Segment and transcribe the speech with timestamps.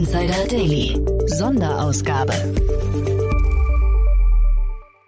[0.00, 0.98] Insider Daily.
[1.26, 2.32] Sonderausgabe.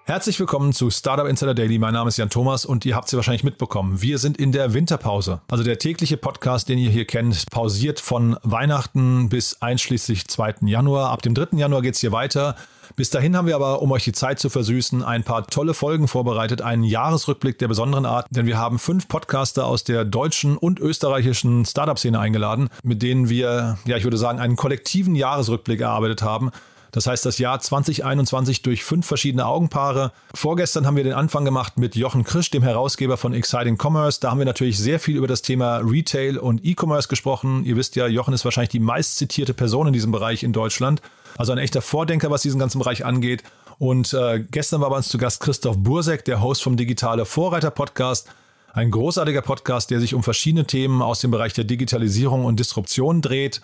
[0.05, 1.79] Herzlich willkommen zu Startup Insider Daily.
[1.79, 4.03] Mein Name ist Jan Thomas und ihr habt sie wahrscheinlich mitbekommen.
[4.03, 5.41] Wir sind in der Winterpause.
[5.51, 10.57] Also der tägliche Podcast, den ihr hier kennt, pausiert von Weihnachten bis einschließlich 2.
[10.67, 11.11] Januar.
[11.11, 11.57] Ab dem 3.
[11.57, 12.55] Januar geht es hier weiter.
[12.97, 16.09] Bis dahin haben wir aber, um euch die Zeit zu versüßen, ein paar tolle Folgen
[16.09, 20.81] vorbereitet, einen Jahresrückblick der besonderen Art, denn wir haben fünf Podcaster aus der deutschen und
[20.81, 26.51] österreichischen Startup-Szene eingeladen, mit denen wir, ja, ich würde sagen, einen kollektiven Jahresrückblick erarbeitet haben.
[26.93, 30.13] Das heißt, das Jahr 2021 durch fünf verschiedene Augenpaare.
[30.35, 34.21] Vorgestern haben wir den Anfang gemacht mit Jochen Krisch, dem Herausgeber von Exciting Commerce.
[34.21, 37.65] Da haben wir natürlich sehr viel über das Thema Retail und E-Commerce gesprochen.
[37.65, 41.01] Ihr wisst ja, Jochen ist wahrscheinlich die meist zitierte Person in diesem Bereich in Deutschland.
[41.39, 43.43] Also ein echter Vordenker, was diesen ganzen Bereich angeht.
[43.79, 47.71] Und äh, gestern war bei uns zu Gast Christoph Bursek, der Host vom Digitale Vorreiter
[47.71, 48.29] Podcast.
[48.75, 53.23] Ein großartiger Podcast, der sich um verschiedene Themen aus dem Bereich der Digitalisierung und Disruption
[53.23, 53.63] dreht.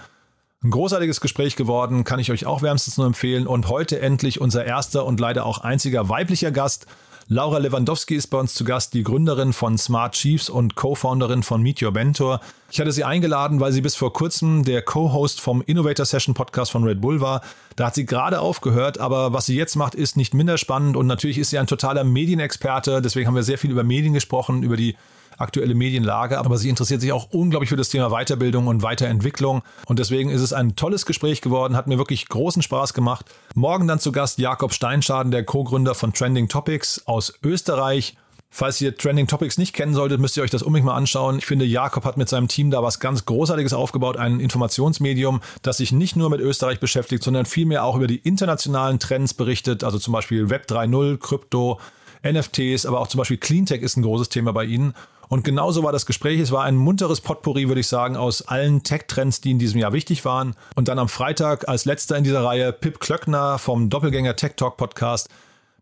[0.64, 3.46] Ein großartiges Gespräch geworden, kann ich euch auch wärmstens nur empfehlen.
[3.46, 6.86] Und heute endlich unser erster und leider auch einziger weiblicher Gast.
[7.28, 11.62] Laura Lewandowski ist bei uns zu Gast, die Gründerin von Smart Chiefs und Co-Founderin von
[11.62, 12.40] Meet Your Mentor.
[12.72, 16.72] Ich hatte sie eingeladen, weil sie bis vor kurzem der Co-Host vom Innovator Session Podcast
[16.72, 17.42] von Red Bull war.
[17.76, 21.06] Da hat sie gerade aufgehört, aber was sie jetzt macht, ist nicht minder spannend und
[21.06, 23.00] natürlich ist sie ein totaler Medienexperte.
[23.00, 24.96] Deswegen haben wir sehr viel über Medien gesprochen, über die
[25.38, 29.62] aktuelle Medienlage, aber sie interessiert sich auch unglaublich für das Thema Weiterbildung und Weiterentwicklung.
[29.86, 33.26] Und deswegen ist es ein tolles Gespräch geworden, hat mir wirklich großen Spaß gemacht.
[33.54, 38.16] Morgen dann zu Gast Jakob Steinschaden, der Co-Gründer von Trending Topics aus Österreich.
[38.50, 41.38] Falls ihr Trending Topics nicht kennen solltet, müsst ihr euch das unbedingt mal anschauen.
[41.38, 45.76] Ich finde, Jakob hat mit seinem Team da was ganz Großartiges aufgebaut, ein Informationsmedium, das
[45.76, 49.98] sich nicht nur mit Österreich beschäftigt, sondern vielmehr auch über die internationalen Trends berichtet, also
[49.98, 51.78] zum Beispiel Web 3.0, Krypto,
[52.26, 54.94] NFTs, aber auch zum Beispiel Cleantech ist ein großes Thema bei ihnen.
[55.28, 56.40] Und genauso war das Gespräch.
[56.40, 59.92] Es war ein munteres Potpourri, würde ich sagen, aus allen Tech-Trends, die in diesem Jahr
[59.92, 60.54] wichtig waren.
[60.74, 64.76] Und dann am Freitag als letzter in dieser Reihe Pip Klöckner vom Doppelgänger Tech Talk
[64.78, 65.28] Podcast.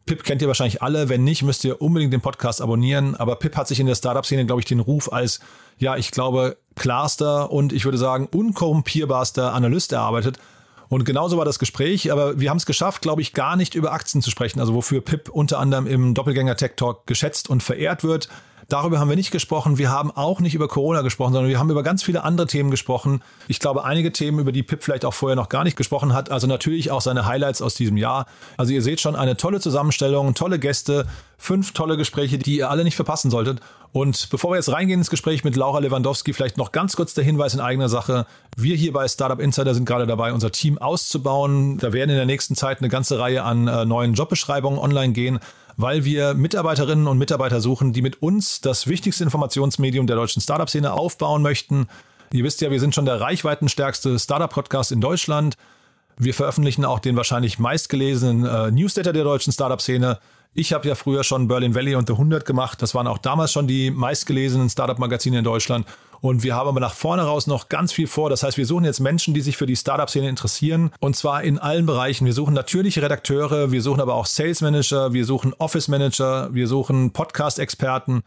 [0.05, 1.09] Pip kennt ihr wahrscheinlich alle.
[1.09, 3.15] Wenn nicht, müsst ihr unbedingt den Podcast abonnieren.
[3.15, 5.41] Aber Pip hat sich in der Startup-Szene, glaube ich, den Ruf als,
[5.79, 10.39] ja, ich glaube, klarster und ich würde sagen, unkorrumpierbarster Analyst erarbeitet.
[10.89, 13.93] Und genauso war das Gespräch, aber wir haben es geschafft, glaube ich, gar nicht über
[13.93, 18.05] Aktien zu sprechen, also wofür Pip unter anderem im Doppelgänger Tech Talk geschätzt und verehrt
[18.05, 18.29] wird.
[18.69, 19.79] Darüber haben wir nicht gesprochen.
[19.79, 22.73] Wir haben auch nicht über Corona gesprochen, sondern wir haben über ganz viele andere Themen
[22.73, 23.23] gesprochen.
[23.47, 26.33] Ich glaube, einige Themen, über die Pip vielleicht auch vorher noch gar nicht gesprochen hat.
[26.33, 28.27] Also natürlich auch seine Highlights aus diesem Jahr.
[28.57, 31.07] Also ihr seht schon eine tolle Zusammenstellung, tolle Gäste,
[31.39, 33.61] fünf tolle Gespräche, die ihr alle nicht verpassen solltet.
[33.93, 37.23] Und bevor wir jetzt reingehen ins Gespräch mit Laura Lewandowski, vielleicht noch ganz kurz der
[37.23, 38.27] Hinweis in eigener Sache.
[38.57, 41.79] Wir hier bei Startup Insider sind gerade dabei, unser Team auszubauen.
[41.79, 45.39] Da werden in der nächsten Zeit eine ganze Reihe an äh, neuen Jobbeschreibungen online gehen
[45.77, 50.93] weil wir Mitarbeiterinnen und Mitarbeiter suchen, die mit uns das wichtigste Informationsmedium der deutschen Startup-Szene
[50.93, 51.89] aufbauen möchten.
[52.33, 55.57] Ihr wisst ja, wir sind schon der reichweitenstärkste Startup-Podcast in Deutschland.
[56.17, 60.19] Wir veröffentlichen auch den wahrscheinlich meistgelesenen äh, Newsletter der deutschen Startup-Szene.
[60.55, 62.81] Ich habe ja früher schon Berlin Valley und The 100 gemacht.
[62.81, 65.87] Das waren auch damals schon die meistgelesenen Startup-Magazine in Deutschland.
[66.21, 68.31] Und wir haben aber nach vorne raus noch ganz viel vor.
[68.31, 70.91] Das heißt, wir suchen jetzt Menschen, die sich für die Startup-Szene interessieren.
[71.01, 72.27] Und zwar in allen Bereichen.
[72.27, 76.69] Wir suchen natürliche Redakteure, wir suchen aber auch Sales Manager, wir suchen Office Manager, wir
[76.69, 78.23] suchen Podcast-Experten.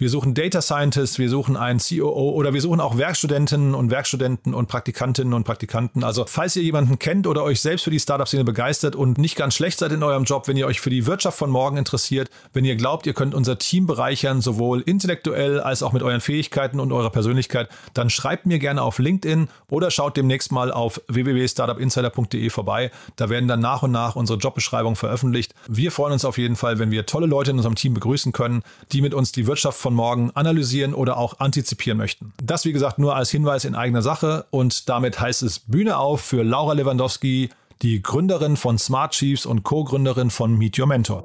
[0.00, 4.54] Wir suchen Data Scientists, wir suchen einen COO oder wir suchen auch Werkstudentinnen und Werkstudenten
[4.54, 6.04] und Praktikantinnen und Praktikanten.
[6.04, 9.56] Also falls ihr jemanden kennt oder euch selbst für die Startup-Szene begeistert und nicht ganz
[9.56, 12.64] schlecht seid in eurem Job, wenn ihr euch für die Wirtschaft von morgen interessiert, wenn
[12.64, 16.92] ihr glaubt, ihr könnt unser Team bereichern, sowohl intellektuell als auch mit euren Fähigkeiten und
[16.92, 22.90] eurer Persönlichkeit, dann schreibt mir gerne auf LinkedIn oder schaut demnächst mal auf www.startupinsider.de vorbei.
[23.16, 25.54] Da werden dann nach und nach unsere Jobbeschreibungen veröffentlicht.
[25.68, 28.62] Wir freuen uns auf jeden Fall, wenn wir tolle Leute in unserem Team begrüßen können,
[28.92, 32.32] die mit uns die Wirtschaft von von morgen analysieren oder auch antizipieren möchten.
[32.40, 36.20] Das, wie gesagt, nur als Hinweis in eigener Sache und damit heißt es Bühne auf
[36.20, 37.48] für Laura Lewandowski,
[37.82, 41.24] die Gründerin von Smart Chiefs und Co-Gründerin von Meet Your Mentor.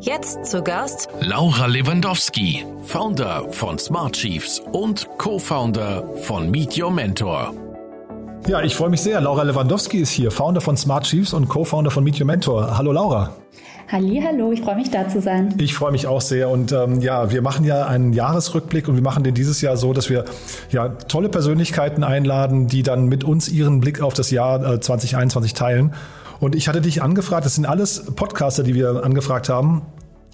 [0.00, 7.67] Jetzt zu Gast Laura Lewandowski, Founder von Smart Chiefs und Co-Founder von Meet Your Mentor.
[8.46, 9.20] Ja, ich freue mich sehr.
[9.20, 12.78] Laura Lewandowski ist hier, Founder von Smart Chiefs und Co-Founder von Meet Your Mentor.
[12.78, 13.30] Hallo Laura.
[13.90, 15.54] Halli, hallo, ich freue mich da zu sein.
[15.58, 19.02] Ich freue mich auch sehr und ähm, ja, wir machen ja einen Jahresrückblick und wir
[19.02, 20.26] machen den dieses Jahr so, dass wir
[20.70, 25.54] ja tolle Persönlichkeiten einladen, die dann mit uns ihren Blick auf das Jahr äh, 2021
[25.54, 25.94] teilen.
[26.38, 29.82] Und ich hatte dich angefragt, das sind alles Podcaster, die wir angefragt haben.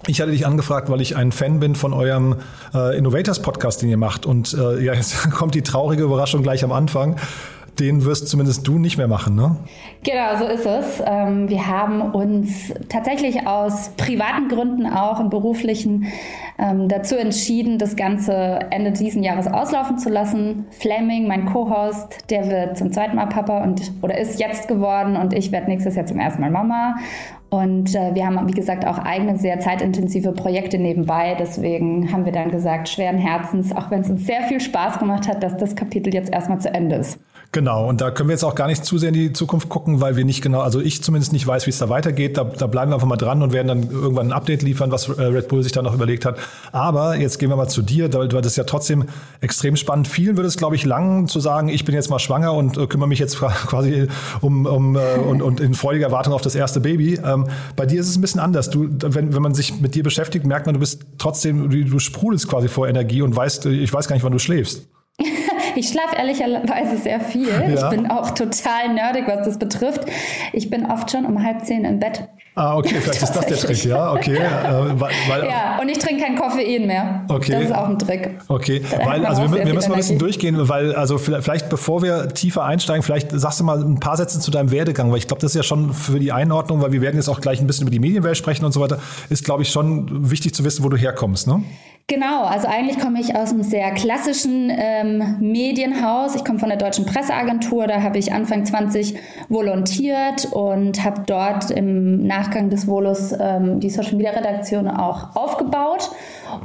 [0.07, 2.35] Ich hatte dich angefragt, weil ich ein Fan bin von eurem
[2.73, 4.25] äh, Innovators Podcast, den ihr macht.
[4.25, 7.15] Und äh, ja, jetzt kommt die traurige Überraschung gleich am Anfang.
[7.79, 9.57] Den wirst zumindest du nicht mehr machen, ne?
[10.03, 11.03] Genau, so ist es.
[11.05, 16.07] Ähm, wir haben uns tatsächlich aus privaten Gründen auch im beruflichen
[16.57, 20.65] ähm, dazu entschieden, das Ganze Ende diesen Jahres auslaufen zu lassen.
[20.71, 25.33] Fleming, mein Co-Host, der wird zum zweiten Mal Papa und oder ist jetzt geworden und
[25.33, 26.95] ich werde nächstes Jahr zum ersten Mal Mama.
[27.49, 31.35] Und äh, wir haben, wie gesagt, auch eigene sehr zeitintensive Projekte nebenbei.
[31.39, 35.27] Deswegen haben wir dann gesagt, schweren Herzens, auch wenn es uns sehr viel Spaß gemacht
[35.27, 37.19] hat, dass das Kapitel jetzt erstmal zu Ende ist.
[37.55, 40.01] Genau, und da können wir jetzt auch gar nicht zu sehr in die Zukunft gucken,
[40.01, 42.35] weil wir nicht genau, also ich zumindest nicht weiß, wie es da weitergeht.
[42.35, 45.07] Da, da bleiben wir einfach mal dran und werden dann irgendwann ein Update liefern, was
[45.07, 46.37] äh, Red Bull sich da noch überlegt hat.
[46.73, 49.05] Aber jetzt gehen wir mal zu dir, weil das ist ja trotzdem
[49.39, 50.09] extrem spannend.
[50.09, 52.87] Vielen würde es, glaube ich, lang zu sagen, ich bin jetzt mal schwanger und äh,
[52.87, 54.09] kümmere mich jetzt quasi
[54.41, 57.21] um, um äh, und, und in freudiger Erwartung auf das erste Baby.
[57.23, 57.47] Ähm,
[57.77, 58.69] bei dir ist es ein bisschen anders.
[58.69, 61.99] Du, wenn, wenn man sich mit dir beschäftigt, merkt man, du bist trotzdem, du, du
[61.99, 64.89] sprudelst quasi vor Energie und weißt, ich weiß gar nicht, wann du schläfst.
[65.75, 67.47] Ich schlafe ehrlicherweise sehr viel.
[67.49, 67.67] Ja.
[67.69, 70.05] Ich bin auch total nerdig, was das betrifft.
[70.53, 72.27] Ich bin oft schon um halb zehn im Bett.
[72.57, 74.37] Ah, okay, vielleicht ist das der Trick, ja, okay.
[74.37, 77.25] Äh, weil, weil, ja, und ich trinke kein Koffein mehr.
[77.27, 77.51] Okay.
[77.51, 78.29] Das ist auch ein Trick.
[78.47, 82.29] Okay, weil, also wir, wir müssen mal ein bisschen durchgehen, weil, also vielleicht bevor wir
[82.29, 85.41] tiefer einsteigen, vielleicht sagst du mal ein paar Sätze zu deinem Werdegang, weil ich glaube,
[85.41, 87.87] das ist ja schon für die Einordnung, weil wir werden jetzt auch gleich ein bisschen
[87.87, 88.99] über die Medienwelt sprechen und so weiter,
[89.29, 91.61] ist, glaube ich, schon wichtig zu wissen, wo du herkommst, ne?
[92.07, 96.35] Genau, also eigentlich komme ich aus einem sehr klassischen ähm, Medienhaus.
[96.35, 99.17] Ich komme von der Deutschen Presseagentur, da habe ich Anfang 20
[99.49, 106.11] volontiert und habe dort im Nachgang des Volus ähm, die Social Media Redaktion auch aufgebaut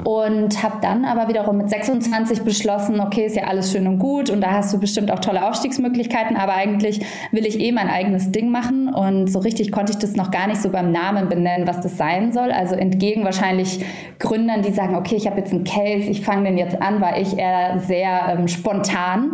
[0.05, 4.31] und habe dann aber wiederum mit 26 beschlossen, okay, ist ja alles schön und gut
[4.31, 7.01] und da hast du bestimmt auch tolle Aufstiegsmöglichkeiten, aber eigentlich
[7.33, 10.47] will ich eh mein eigenes Ding machen und so richtig konnte ich das noch gar
[10.47, 12.51] nicht so beim Namen benennen, was das sein soll.
[12.51, 13.85] Also entgegen wahrscheinlich
[14.19, 17.19] Gründern, die sagen, okay, ich habe jetzt einen Case, ich fange den jetzt an, war
[17.19, 19.33] ich eher sehr ähm, spontan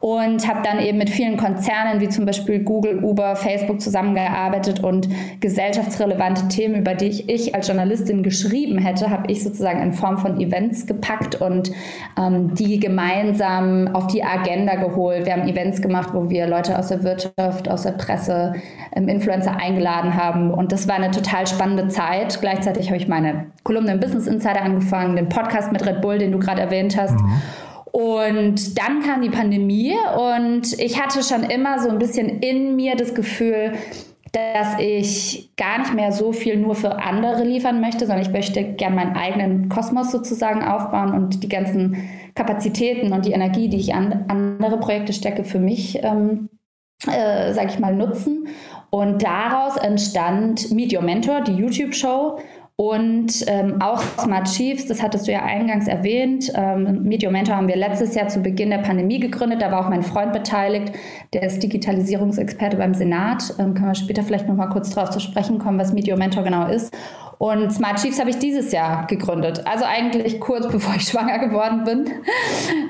[0.00, 5.08] und habe dann eben mit vielen Konzernen wie zum Beispiel Google, Uber, Facebook zusammengearbeitet und
[5.40, 10.18] gesellschaftsrelevante Themen, über die ich, ich als Journalistin geschrieben hätte, habe ich sozusagen in Form
[10.18, 11.70] von Events gepackt und
[12.18, 15.26] ähm, die gemeinsam auf die Agenda geholt.
[15.26, 18.54] Wir haben Events gemacht, wo wir Leute aus der Wirtschaft, aus der Presse,
[18.94, 20.52] ähm, Influencer eingeladen haben.
[20.52, 22.40] Und das war eine total spannende Zeit.
[22.40, 26.32] Gleichzeitig habe ich meine Kolumne im Business Insider angefangen, den Podcast mit Red Bull, den
[26.32, 27.18] du gerade erwähnt hast.
[27.18, 27.42] Mhm.
[27.92, 32.96] Und dann kam die Pandemie und ich hatte schon immer so ein bisschen in mir
[32.96, 33.72] das Gefühl,
[34.32, 38.62] dass ich gar nicht mehr so viel nur für andere liefern möchte, sondern ich möchte
[38.62, 43.94] gerne meinen eigenen Kosmos sozusagen aufbauen und die ganzen Kapazitäten und die Energie, die ich
[43.94, 46.48] an andere Projekte stecke, für mich, ähm,
[47.06, 48.48] äh, sage ich mal, nutzen.
[48.90, 52.38] Und daraus entstand Meet Your Mentor, die YouTube-Show.
[52.80, 56.52] Und ähm, auch Smart Chiefs, das hattest du ja eingangs erwähnt.
[56.54, 59.60] Ähm, Medio Mentor haben wir letztes Jahr zu Beginn der Pandemie gegründet.
[59.60, 60.92] Da war auch mein Freund beteiligt,
[61.32, 63.52] der ist Digitalisierungsexperte beim Senat.
[63.58, 66.44] Ähm, können wir später vielleicht noch mal kurz drauf zu sprechen kommen, was Medio Mentor
[66.44, 66.96] genau ist.
[67.38, 69.66] Und Smart Chiefs habe ich dieses Jahr gegründet.
[69.66, 72.04] Also eigentlich kurz bevor ich schwanger geworden bin.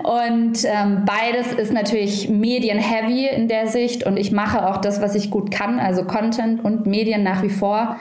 [0.05, 4.05] Und ähm, beides ist natürlich Medien-heavy in der Sicht.
[4.05, 7.49] Und ich mache auch das, was ich gut kann, also Content und Medien nach wie
[7.49, 7.97] vor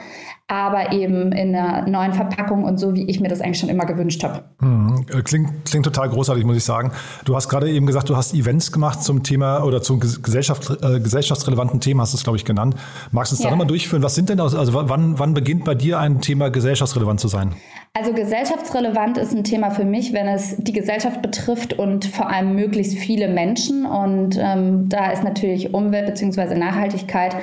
[0.48, 3.84] aber eben in einer neuen Verpackung und so, wie ich mir das eigentlich schon immer
[3.84, 4.44] gewünscht habe.
[4.60, 5.04] Mhm.
[5.24, 6.92] Klingt, klingt total großartig, muss ich sagen.
[7.26, 11.00] Du hast gerade eben gesagt, du hast Events gemacht zum Thema oder zum Gesellschaft, äh,
[11.00, 12.76] gesellschaftsrelevanten Thema, hast du es, glaube ich, genannt.
[13.12, 13.46] Magst du es ja.
[13.46, 14.02] da nochmal durchführen?
[14.02, 17.54] Was sind denn, also wann, wann beginnt bei dir ein Thema gesellschaftsrelevant zu sein?
[17.92, 22.54] Also gesellschaftsrelevant ist ein Thema für mich, wenn es die Gesellschaft betrifft und vor allem
[22.54, 23.84] möglichst viele Menschen.
[23.84, 26.54] Und ähm, da ist natürlich Umwelt bzw.
[26.54, 27.34] Nachhaltigkeit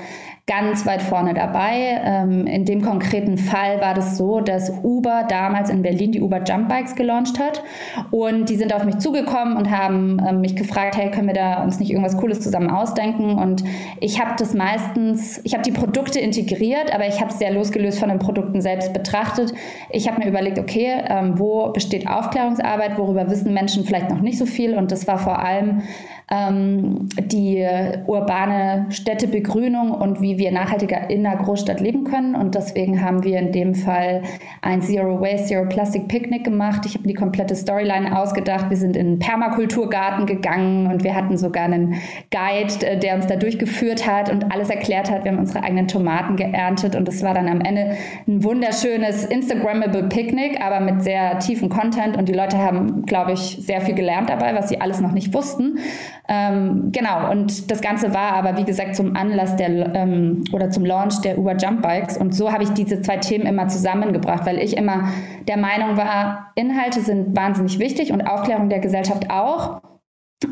[0.48, 2.00] ganz weit vorne dabei.
[2.04, 6.44] Ähm, in dem konkreten Fall war das so, dass Uber damals in Berlin die Uber
[6.44, 7.64] Jump Bikes gelauncht hat
[8.12, 11.64] und die sind auf mich zugekommen und haben ähm, mich gefragt, hey, können wir da
[11.64, 13.40] uns nicht irgendwas Cooles zusammen ausdenken?
[13.40, 13.64] Und
[14.00, 17.98] ich habe das meistens, ich habe die Produkte integriert, aber ich habe es sehr losgelöst
[17.98, 19.52] von den Produkten selbst betrachtet.
[19.90, 24.38] Ich habe mir überlegt, okay, ähm, wo besteht Aufklärungsarbeit, worüber wissen Menschen vielleicht noch nicht
[24.38, 25.82] so viel und das war vor allem
[26.30, 27.66] ähm, die
[28.08, 32.36] urbane Städtebegrünung und wie wir nachhaltiger in einer Großstadt leben können.
[32.36, 34.24] Und deswegen haben wir in dem Fall
[34.62, 36.86] ein Zero Waste, Zero Plastic Picknick gemacht.
[36.86, 38.70] Ich habe die komplette Storyline ausgedacht.
[38.70, 41.96] Wir sind in einen Permakulturgarten gegangen und wir hatten sogar einen
[42.32, 45.24] Guide, äh, der uns da durchgeführt hat und alles erklärt hat.
[45.24, 47.96] Wir haben unsere eigenen Tomaten geerntet und es war dann am Ende
[48.28, 53.58] ein wunderschönes Instagrammable Picknick, aber mit sehr tiefen Content und die Leute haben, glaube ich,
[53.62, 55.80] sehr viel gelernt dabei, was sie alles noch nicht wussten.
[56.28, 60.84] Ähm, genau, und das Ganze war aber, wie gesagt, zum Anlass der ähm, oder zum
[60.84, 62.18] Launch der Uber Jump Bikes.
[62.18, 65.10] Und so habe ich diese zwei Themen immer zusammengebracht, weil ich immer
[65.48, 69.82] der Meinung war, Inhalte sind wahnsinnig wichtig und Aufklärung der Gesellschaft auch.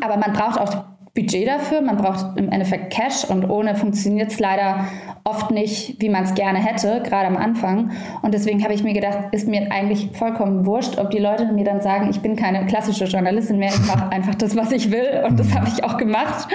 [0.01, 0.85] Aber man braucht auch
[1.15, 4.87] Budget dafür, man braucht im Endeffekt Cash und ohne funktioniert es leider
[5.23, 7.91] oft nicht, wie man es gerne hätte, gerade am Anfang.
[8.23, 11.65] Und deswegen habe ich mir gedacht, ist mir eigentlich vollkommen wurscht, ob die Leute mir
[11.65, 15.23] dann sagen, ich bin keine klassische Journalistin mehr, ich mache einfach das, was ich will.
[15.27, 16.47] Und das habe ich auch gemacht.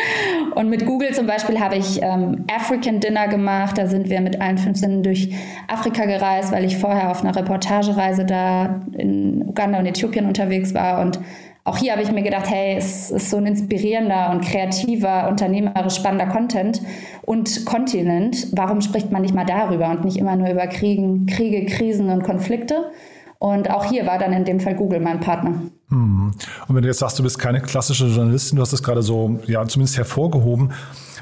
[0.57, 3.79] Und mit Google zum Beispiel habe ich ähm, African Dinner gemacht.
[3.79, 5.33] Da sind wir mit allen fünf Sinnen durch
[5.69, 11.01] Afrika gereist, weil ich vorher auf einer Reportagereise da in Uganda und Äthiopien unterwegs war
[11.01, 11.21] und
[11.69, 15.97] auch hier habe ich mir gedacht, hey, es ist so ein inspirierender und kreativer, unternehmerisch
[15.97, 16.81] spannender Content
[17.23, 18.49] und Kontinent.
[18.53, 22.25] Warum spricht man nicht mal darüber und nicht immer nur über Kriegen, Kriege, Krisen und
[22.25, 22.91] Konflikte?
[23.39, 25.61] Und auch hier war dann in dem Fall Google mein Partner.
[25.91, 26.33] Hm.
[26.67, 29.39] Und wenn du jetzt sagst, du bist keine klassische Journalistin, du hast es gerade so,
[29.47, 30.73] ja, zumindest hervorgehoben.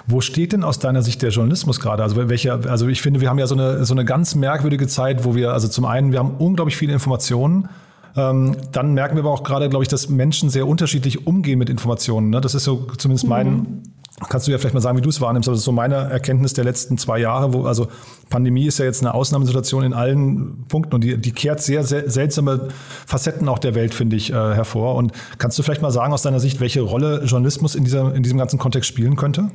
[0.06, 2.04] Wo steht denn aus deiner Sicht der Journalismus gerade?
[2.04, 5.24] Also welche, also ich finde, wir haben ja so eine, so eine ganz merkwürdige Zeit,
[5.24, 7.68] wo wir, also zum einen, wir haben unglaublich viele Informationen,
[8.16, 12.30] dann merken wir aber auch gerade, glaube ich, dass Menschen sehr unterschiedlich umgehen mit Informationen.
[12.30, 12.40] Ne?
[12.40, 13.82] Das ist so zumindest mein, mhm.
[14.30, 15.46] Kannst du ja vielleicht mal sagen, wie du es wahrnimmst?
[15.46, 17.88] Das ist so meine Erkenntnis der letzten zwei Jahre, wo, also
[18.30, 22.08] Pandemie ist ja jetzt eine Ausnahmesituation in allen Punkten und die, die kehrt sehr, sehr
[22.08, 22.68] seltsame
[23.06, 24.94] Facetten auch der Welt, finde ich, äh, hervor.
[24.94, 28.22] Und kannst du vielleicht mal sagen aus deiner Sicht, welche Rolle Journalismus in, dieser, in
[28.22, 29.50] diesem ganzen Kontext spielen könnte?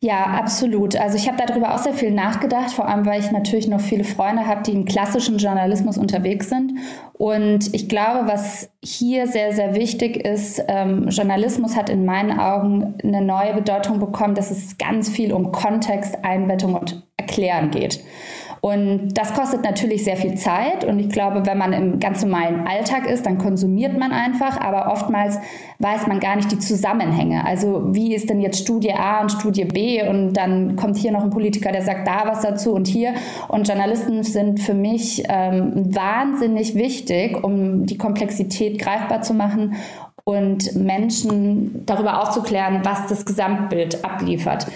[0.00, 0.94] Ja, absolut.
[0.94, 4.04] Also ich habe darüber auch sehr viel nachgedacht, vor allem weil ich natürlich noch viele
[4.04, 6.72] Freunde habe, die im klassischen Journalismus unterwegs sind.
[7.14, 12.94] Und ich glaube, was hier sehr, sehr wichtig ist, ähm, Journalismus hat in meinen Augen
[13.02, 18.04] eine neue Bedeutung bekommen, dass es ganz viel um Kontext, Einbettung und Erklären geht.
[18.66, 20.82] Und das kostet natürlich sehr viel Zeit.
[20.82, 24.60] Und ich glaube, wenn man im ganz normalen Alltag ist, dann konsumiert man einfach.
[24.60, 25.38] Aber oftmals
[25.78, 27.46] weiß man gar nicht die Zusammenhänge.
[27.46, 30.02] Also wie ist denn jetzt Studie A und Studie B?
[30.08, 33.14] Und dann kommt hier noch ein Politiker, der sagt da was dazu und hier.
[33.46, 39.76] Und Journalisten sind für mich ähm, wahnsinnig wichtig, um die Komplexität greifbar zu machen
[40.24, 44.66] und Menschen darüber aufzuklären, was das Gesamtbild abliefert.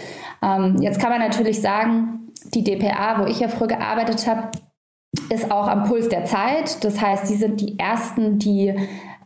[0.42, 4.50] Ähm, jetzt kann man natürlich sagen, die DPA, wo ich ja früher gearbeitet habe,
[5.28, 6.84] ist auch am Puls der Zeit.
[6.84, 8.74] Das heißt, sie sind die Ersten, die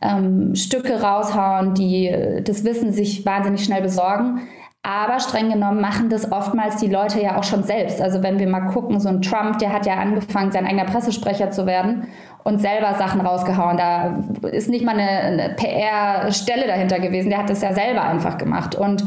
[0.01, 4.41] ähm, Stücke raushauen, die das Wissen sich wahnsinnig schnell besorgen.
[4.85, 7.99] Aber streng genommen machen das oftmals die Leute ja auch schon selbst.
[8.01, 11.49] Also wenn wir mal gucken, so ein Trump, der hat ja angefangen, sein eigener Pressesprecher
[11.49, 12.07] zu werden
[12.43, 13.77] und selber Sachen rausgehauen.
[13.77, 17.29] Da ist nicht mal eine, eine PR-Stelle dahinter gewesen.
[17.29, 18.75] Der hat das ja selber einfach gemacht.
[18.75, 19.03] Und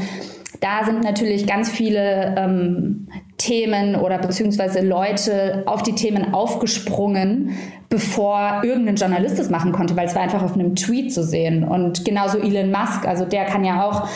[0.61, 7.57] da sind natürlich ganz viele ähm, Themen oder beziehungsweise Leute auf die Themen aufgesprungen,
[7.88, 11.64] bevor irgendein Journalist es machen konnte, weil es war einfach auf einem Tweet zu sehen.
[11.64, 14.09] Und genauso Elon Musk, also der kann ja auch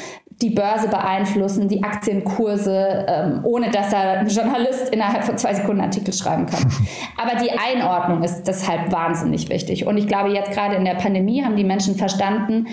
[0.43, 5.81] die Börse beeinflussen, die Aktienkurse, ähm, ohne dass er ein Journalist innerhalb von zwei Sekunden
[5.81, 6.71] Artikel schreiben kann.
[7.17, 9.87] Aber die Einordnung ist deshalb wahnsinnig wichtig.
[9.87, 12.67] Und ich glaube, jetzt gerade in der Pandemie haben die Menschen verstanden,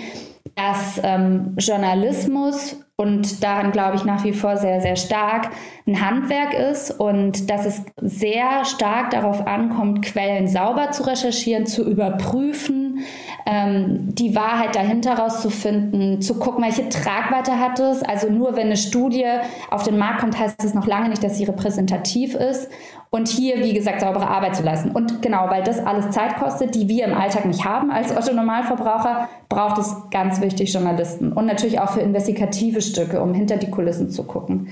[0.54, 5.48] dass ähm, Journalismus und daran glaube ich nach wie vor sehr, sehr stark
[5.86, 11.88] ein Handwerk ist und dass es sehr stark darauf ankommt, Quellen sauber zu recherchieren, zu
[11.88, 12.98] überprüfen,
[13.46, 18.02] ähm, die Wahrheit dahinter rauszufinden, zu gucken, welche Tragweite hat es.
[18.02, 19.24] Also nur wenn eine Studie
[19.70, 22.68] auf den Markt kommt, heißt es noch lange nicht, dass sie repräsentativ ist
[23.12, 24.92] und hier, wie gesagt, saubere Arbeit zu leisten.
[24.92, 29.28] Und genau, weil das alles Zeit kostet, die wir im Alltag nicht haben als Otto-Normalverbraucher,
[29.48, 34.10] braucht es ganz wichtig Journalisten und natürlich auch für investigative Stücke, um hinter die Kulissen
[34.10, 34.68] zu gucken.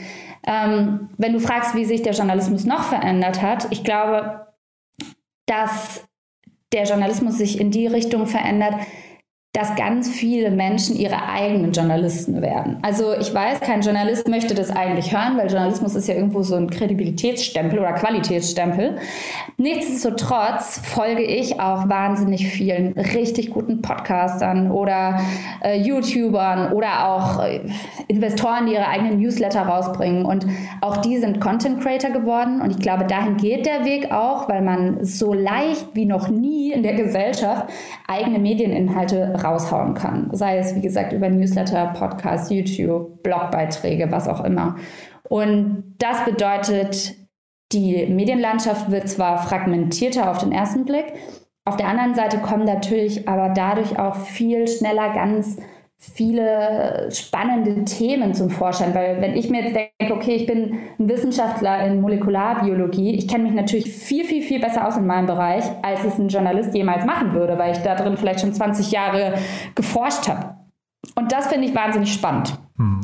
[0.47, 4.47] Ähm, wenn du fragst, wie sich der Journalismus noch verändert hat, ich glaube,
[5.47, 6.04] dass
[6.73, 8.75] der Journalismus sich in die Richtung verändert,
[9.58, 12.76] dass ganz viele Menschen ihre eigenen Journalisten werden.
[12.82, 16.54] Also ich weiß, kein Journalist möchte das eigentlich hören, weil Journalismus ist ja irgendwo so
[16.54, 18.98] ein Kredibilitätsstempel oder Qualitätsstempel.
[19.56, 25.18] Nichtsdestotrotz folge ich auch wahnsinnig vielen richtig guten Podcastern oder
[25.64, 27.62] äh, YouTubern oder auch äh,
[28.06, 30.24] Investoren, die ihre eigenen Newsletter rausbringen.
[30.24, 30.46] Und
[30.80, 32.60] auch die sind Content Creator geworden.
[32.60, 36.70] Und ich glaube, dahin geht der Weg auch, weil man so leicht wie noch nie
[36.70, 37.68] in der Gesellschaft
[38.06, 40.31] eigene Medieninhalte raushauen kann.
[40.33, 44.76] Sei es, wie gesagt, über Newsletter, Podcast, YouTube, Blogbeiträge, was auch immer.
[45.28, 47.14] Und das bedeutet,
[47.73, 51.12] die Medienlandschaft wird zwar fragmentierter auf den ersten Blick,
[51.69, 55.59] auf der anderen Seite kommen natürlich aber dadurch auch viel schneller ganz
[56.00, 61.09] viele spannende Themen zum Vorschein, weil wenn ich mir jetzt denke, okay, ich bin ein
[61.09, 65.64] Wissenschaftler in Molekularbiologie, ich kenne mich natürlich viel, viel, viel besser aus in meinem Bereich,
[65.83, 69.35] als es ein Journalist jemals machen würde, weil ich da drin vielleicht schon 20 Jahre
[69.75, 70.55] geforscht habe.
[71.17, 72.57] Und das finde ich wahnsinnig spannend.
[72.78, 73.00] Mhm.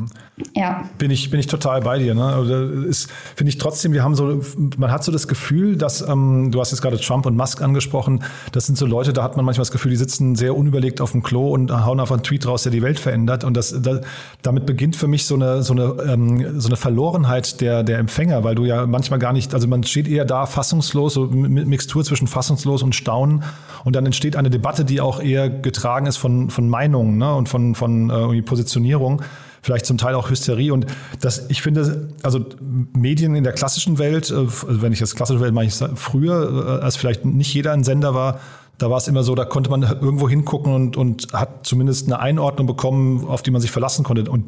[0.55, 0.85] Ja.
[0.97, 2.15] Bin ich, bin ich total bei dir.
[2.15, 2.89] Ne?
[3.35, 4.41] Finde ich trotzdem, wir haben so,
[4.77, 8.23] man hat so das Gefühl, dass, ähm, du hast jetzt gerade Trump und Musk angesprochen,
[8.53, 11.11] das sind so Leute, da hat man manchmal das Gefühl, die sitzen sehr unüberlegt auf
[11.11, 13.43] dem Klo und hauen auf einen Tweet raus, der die Welt verändert.
[13.43, 13.99] Und das, das
[14.41, 18.45] damit beginnt für mich so eine, so eine, ähm, so eine Verlorenheit der, der Empfänger,
[18.45, 22.27] weil du ja manchmal gar nicht, also man steht eher da fassungslos, so Mixtur zwischen
[22.27, 23.43] fassungslos und Staunen.
[23.83, 27.35] Und dann entsteht eine Debatte, die auch eher getragen ist von, von Meinungen ne?
[27.35, 29.21] und von, von äh, Positionierung
[29.65, 30.71] vielleicht zum Teil auch Hysterie.
[30.71, 30.85] Und
[31.21, 32.45] das, ich finde, also
[32.93, 36.83] Medien in der klassischen Welt, äh, wenn ich das klassische Welt meine, ich früher, äh,
[36.83, 38.39] als vielleicht nicht jeder ein Sender war,
[38.77, 42.19] da war es immer so, da konnte man irgendwo hingucken und, und hat zumindest eine
[42.19, 44.29] Einordnung bekommen, auf die man sich verlassen konnte.
[44.29, 44.45] Und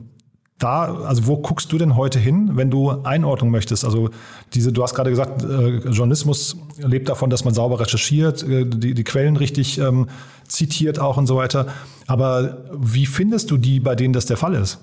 [0.59, 3.85] da, also wo guckst du denn heute hin, wenn du Einordnung möchtest?
[3.85, 4.09] Also
[4.53, 8.93] diese, du hast gerade gesagt, äh, Journalismus lebt davon, dass man sauber recherchiert, äh, die,
[8.95, 10.07] die Quellen richtig ähm,
[10.47, 11.67] zitiert auch und so weiter.
[12.07, 14.79] Aber wie findest du die, bei denen das der Fall ist?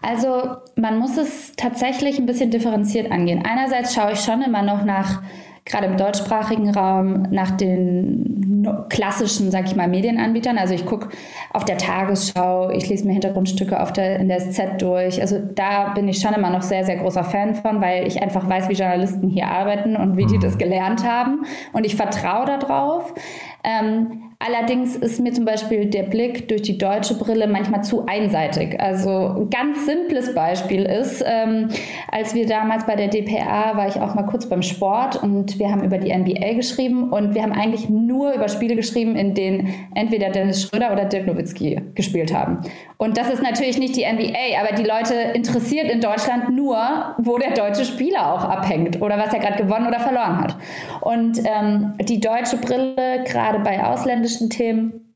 [0.00, 3.44] Also man muss es tatsächlich ein bisschen differenziert angehen.
[3.44, 5.22] Einerseits schaue ich schon immer noch nach
[5.66, 8.45] gerade im deutschsprachigen Raum nach den
[8.88, 10.58] klassischen, sag ich mal, Medienanbietern.
[10.58, 11.08] Also ich gucke
[11.52, 15.20] auf der Tagesschau, ich lese mir Hintergrundstücke auf der, in der SZ durch.
[15.20, 18.48] Also da bin ich schon immer noch sehr, sehr großer Fan von, weil ich einfach
[18.48, 20.42] weiß, wie Journalisten hier arbeiten und wie die mhm.
[20.42, 21.46] das gelernt haben.
[21.72, 23.14] Und ich vertraue darauf.
[23.64, 28.78] Ähm, Allerdings ist mir zum Beispiel der Blick durch die deutsche Brille manchmal zu einseitig.
[28.78, 31.68] Also ein ganz simples Beispiel ist, ähm,
[32.12, 35.70] als wir damals bei der DPA war ich auch mal kurz beim Sport und wir
[35.70, 39.72] haben über die NBA geschrieben und wir haben eigentlich nur über Spiele geschrieben, in denen
[39.94, 42.60] entweder Dennis Schröder oder Dirk Nowitzki gespielt haben.
[42.98, 47.36] Und das ist natürlich nicht die NBA, aber die Leute interessiert in Deutschland nur, wo
[47.36, 50.56] der deutsche Spieler auch abhängt oder was er gerade gewonnen oder verloren hat.
[51.02, 55.06] Und ähm, die deutsche Brille, gerade bei ausländischen Themen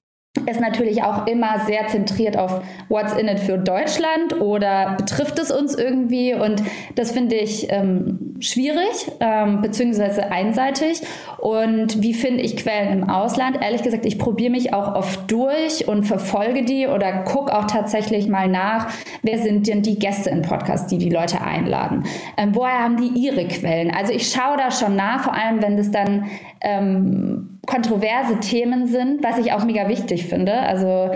[0.47, 5.51] ist natürlich auch immer sehr zentriert auf What's in it für Deutschland oder betrifft es
[5.51, 6.63] uns irgendwie und
[6.95, 11.03] das finde ich ähm, schwierig ähm, beziehungsweise einseitig
[11.39, 13.59] und wie finde ich Quellen im Ausland?
[13.61, 18.29] Ehrlich gesagt, ich probiere mich auch oft durch und verfolge die oder gucke auch tatsächlich
[18.29, 18.93] mal nach,
[19.23, 22.05] wer sind denn die Gäste im Podcast, die die Leute einladen?
[22.37, 23.91] Ähm, woher haben die ihre Quellen?
[23.91, 26.27] Also ich schaue da schon nach, vor allem wenn das dann
[26.61, 30.53] ähm, kontroverse Themen sind, was ich auch mega wichtig finde.
[30.53, 31.11] Also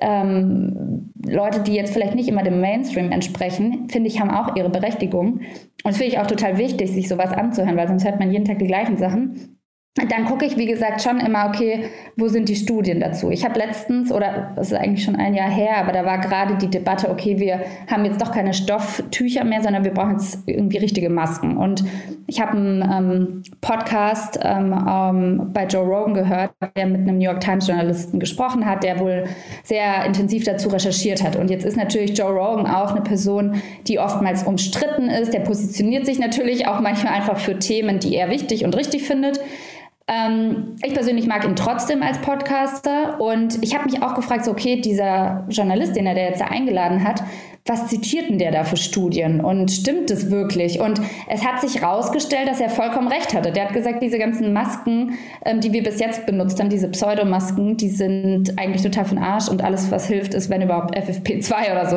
[0.00, 4.70] ähm, Leute, die jetzt vielleicht nicht immer dem Mainstream entsprechen, finde ich, haben auch ihre
[4.70, 5.40] Berechtigung.
[5.40, 5.44] Und
[5.84, 8.58] das finde ich auch total wichtig, sich sowas anzuhören, weil sonst hört man jeden Tag
[8.58, 9.59] die gleichen Sachen.
[9.96, 13.30] Dann gucke ich, wie gesagt, schon immer, okay, wo sind die Studien dazu?
[13.30, 16.56] Ich habe letztens, oder das ist eigentlich schon ein Jahr her, aber da war gerade
[16.58, 20.78] die Debatte, okay, wir haben jetzt doch keine Stofftücher mehr, sondern wir brauchen jetzt irgendwie
[20.78, 21.56] richtige Masken.
[21.56, 21.82] Und
[22.28, 27.24] ich habe einen ähm, Podcast ähm, ähm, bei Joe Rogan gehört, der mit einem New
[27.24, 29.24] York Times Journalisten gesprochen hat, der wohl
[29.64, 31.34] sehr intensiv dazu recherchiert hat.
[31.34, 35.34] Und jetzt ist natürlich Joe Rogan auch eine Person, die oftmals umstritten ist.
[35.34, 39.40] Der positioniert sich natürlich auch manchmal einfach für Themen, die er wichtig und richtig findet.
[40.10, 44.50] Ähm, ich persönlich mag ihn trotzdem als Podcaster und ich habe mich auch gefragt, so,
[44.50, 47.22] okay, dieser Journalist, den er da jetzt da eingeladen hat,
[47.66, 50.80] was zitiert denn der da für Studien und stimmt es wirklich?
[50.80, 53.52] Und es hat sich herausgestellt, dass er vollkommen recht hatte.
[53.52, 57.76] Der hat gesagt, diese ganzen Masken, ähm, die wir bis jetzt benutzt haben, diese Pseudomasken,
[57.76, 61.88] die sind eigentlich total von Arsch und alles, was hilft, ist, wenn überhaupt FFP2 oder
[61.88, 61.96] so.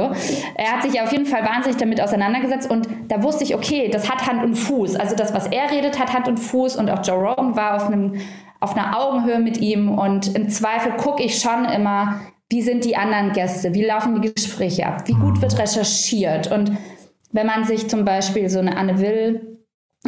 [0.55, 4.09] Er hat sich auf jeden Fall wahnsinnig damit auseinandergesetzt und da wusste ich, okay, das
[4.11, 4.95] hat Hand und Fuß.
[4.97, 7.87] Also das, was er redet, hat Hand und Fuß und auch Joe Rogan war auf
[7.87, 8.15] einem
[8.59, 12.21] auf einer Augenhöhe mit ihm und im Zweifel gucke ich schon immer,
[12.53, 16.51] wie sind die anderen Gäste, wie laufen die Gespräche ab, wie gut wird recherchiert.
[16.51, 16.77] Und
[17.31, 19.57] wenn man sich zum Beispiel so eine Anne Will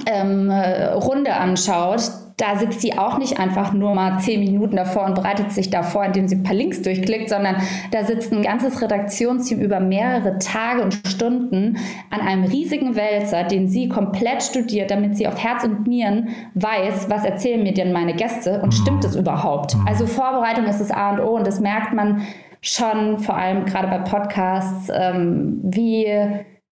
[0.05, 2.03] ähm, Runde anschaut,
[2.37, 6.05] da sitzt sie auch nicht einfach nur mal zehn Minuten davor und bereitet sich davor,
[6.05, 7.55] indem sie ein paar Links durchklickt, sondern
[7.91, 11.77] da sitzt ein ganzes Redaktionsteam über mehrere Tage und Stunden
[12.09, 17.09] an einem riesigen Wälzer, den sie komplett studiert, damit sie auf Herz und Nieren weiß,
[17.09, 19.77] was erzählen mir denn meine Gäste und stimmt es überhaupt.
[19.85, 22.21] Also Vorbereitung ist das A und O und das merkt man
[22.61, 26.07] schon, vor allem gerade bei Podcasts, ähm, wie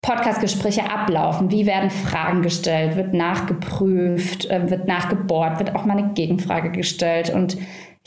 [0.02, 1.52] Podcastgespräche ablaufen?
[1.52, 2.96] Wie werden Fragen gestellt?
[2.96, 4.50] Wird nachgeprüft?
[4.50, 5.60] Äh, wird nachgebohrt?
[5.60, 7.30] Wird auch mal eine Gegenfrage gestellt?
[7.30, 7.58] Und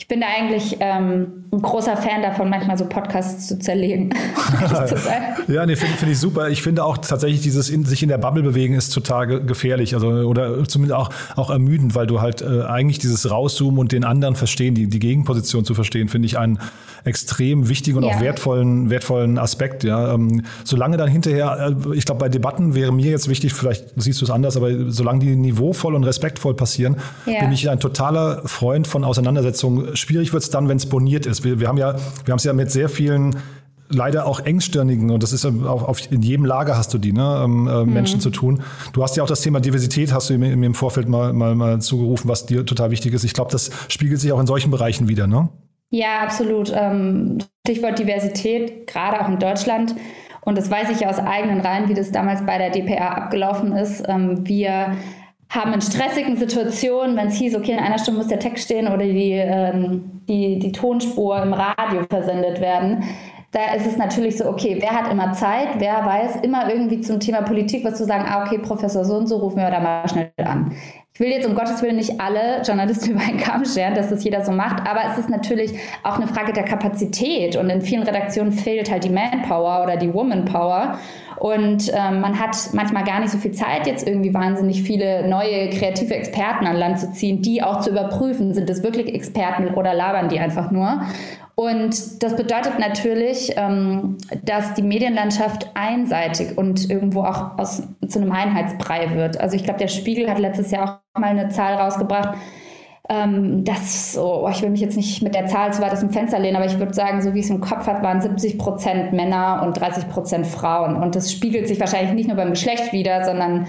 [0.03, 4.13] ich bin da eigentlich ähm, ein großer Fan davon, manchmal so Podcasts zu zerlegen.
[5.47, 6.49] ja, nee, finde find ich super.
[6.49, 10.09] Ich finde auch tatsächlich dieses in, sich in der Bubble bewegen ist total gefährlich, also
[10.09, 14.35] oder zumindest auch, auch ermüdend, weil du halt äh, eigentlich dieses Rauszoomen und den anderen
[14.35, 16.59] verstehen, die, die Gegenposition zu verstehen, finde ich einen
[17.05, 18.11] extrem wichtigen und ja.
[18.11, 19.83] auch wertvollen, wertvollen Aspekt.
[19.85, 23.85] Ja, ähm, solange dann hinterher, äh, ich glaube, bei Debatten wäre mir jetzt wichtig, vielleicht
[23.95, 27.39] siehst du es anders, aber solange die niveauvoll und respektvoll passieren, ja.
[27.39, 31.43] bin ich ein totaler Freund von Auseinandersetzungen schwierig wird es dann, wenn es boniert ist.
[31.43, 33.35] Wir, wir haben ja, wir haben es ja mit sehr vielen
[33.89, 37.41] leider auch engstirnigen, und das ist auf, auf in jedem Lager hast du die, ne,
[37.43, 37.93] ähm, äh, mhm.
[37.93, 38.63] Menschen zu tun.
[38.91, 41.81] Du hast ja auch das Thema Diversität, hast du mir im Vorfeld mal, mal, mal
[41.81, 43.23] zugerufen, was dir total wichtig ist.
[43.23, 45.49] Ich glaube, das spiegelt sich auch in solchen Bereichen wieder, ne?
[45.89, 46.73] Ja, absolut.
[46.75, 49.95] Ähm, Stichwort Diversität, gerade auch in Deutschland.
[50.41, 53.73] Und das weiß ich ja aus eigenen Reihen, wie das damals bei der DPA abgelaufen
[53.73, 54.03] ist.
[54.07, 54.97] Ähm, wir
[55.53, 58.87] haben in stressigen Situationen, wenn es hieß, okay, in einer Stunde muss der Text stehen
[58.87, 63.03] oder die, ähm, die, die Tonspur im Radio versendet werden,
[63.51, 67.19] da ist es natürlich so, okay, wer hat immer Zeit, wer weiß immer irgendwie zum
[67.19, 70.09] Thema Politik was zu sagen, ah, okay, Professor so und so, rufen wir da mal
[70.09, 70.71] schnell an.
[71.15, 74.23] Ich will jetzt um Gottes Willen nicht alle Journalisten über einen Kamm scheren, dass das
[74.23, 75.71] jeder so macht, aber es ist natürlich
[76.01, 80.11] auch eine Frage der Kapazität und in vielen Redaktionen fehlt halt die Manpower oder die
[80.11, 80.97] Womanpower
[81.37, 85.69] und ähm, man hat manchmal gar nicht so viel Zeit, jetzt irgendwie wahnsinnig viele neue
[85.69, 89.93] kreative Experten an Land zu ziehen, die auch zu überprüfen, sind es wirklich Experten oder
[89.93, 91.03] labern die einfach nur.
[91.55, 98.31] Und das bedeutet natürlich, ähm, dass die Medienlandschaft einseitig und irgendwo auch aus, zu einem
[98.31, 99.39] Einheitsbrei wird.
[99.39, 102.35] Also ich glaube, der Spiegel hat letztes Jahr auch mal eine Zahl rausgebracht,
[103.07, 106.09] ähm, dass, oh, ich will mich jetzt nicht mit der Zahl zu weit aus dem
[106.09, 109.13] Fenster lehnen, aber ich würde sagen, so wie es im Kopf habe, waren 70 Prozent
[109.13, 110.95] Männer und 30 Prozent Frauen.
[110.95, 113.67] Und das spiegelt sich wahrscheinlich nicht nur beim Geschlecht wieder, sondern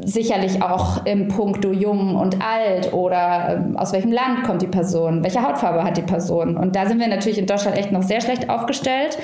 [0.00, 5.22] sicherlich auch im Punkto jung und alt oder ähm, aus welchem Land kommt die Person,
[5.22, 6.56] welche Hautfarbe hat die Person.
[6.56, 9.18] Und da sind wir natürlich in Deutschland echt noch sehr schlecht aufgestellt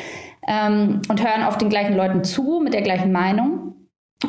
[0.46, 3.74] ähm, und hören auf den gleichen Leuten zu mit der gleichen Meinung.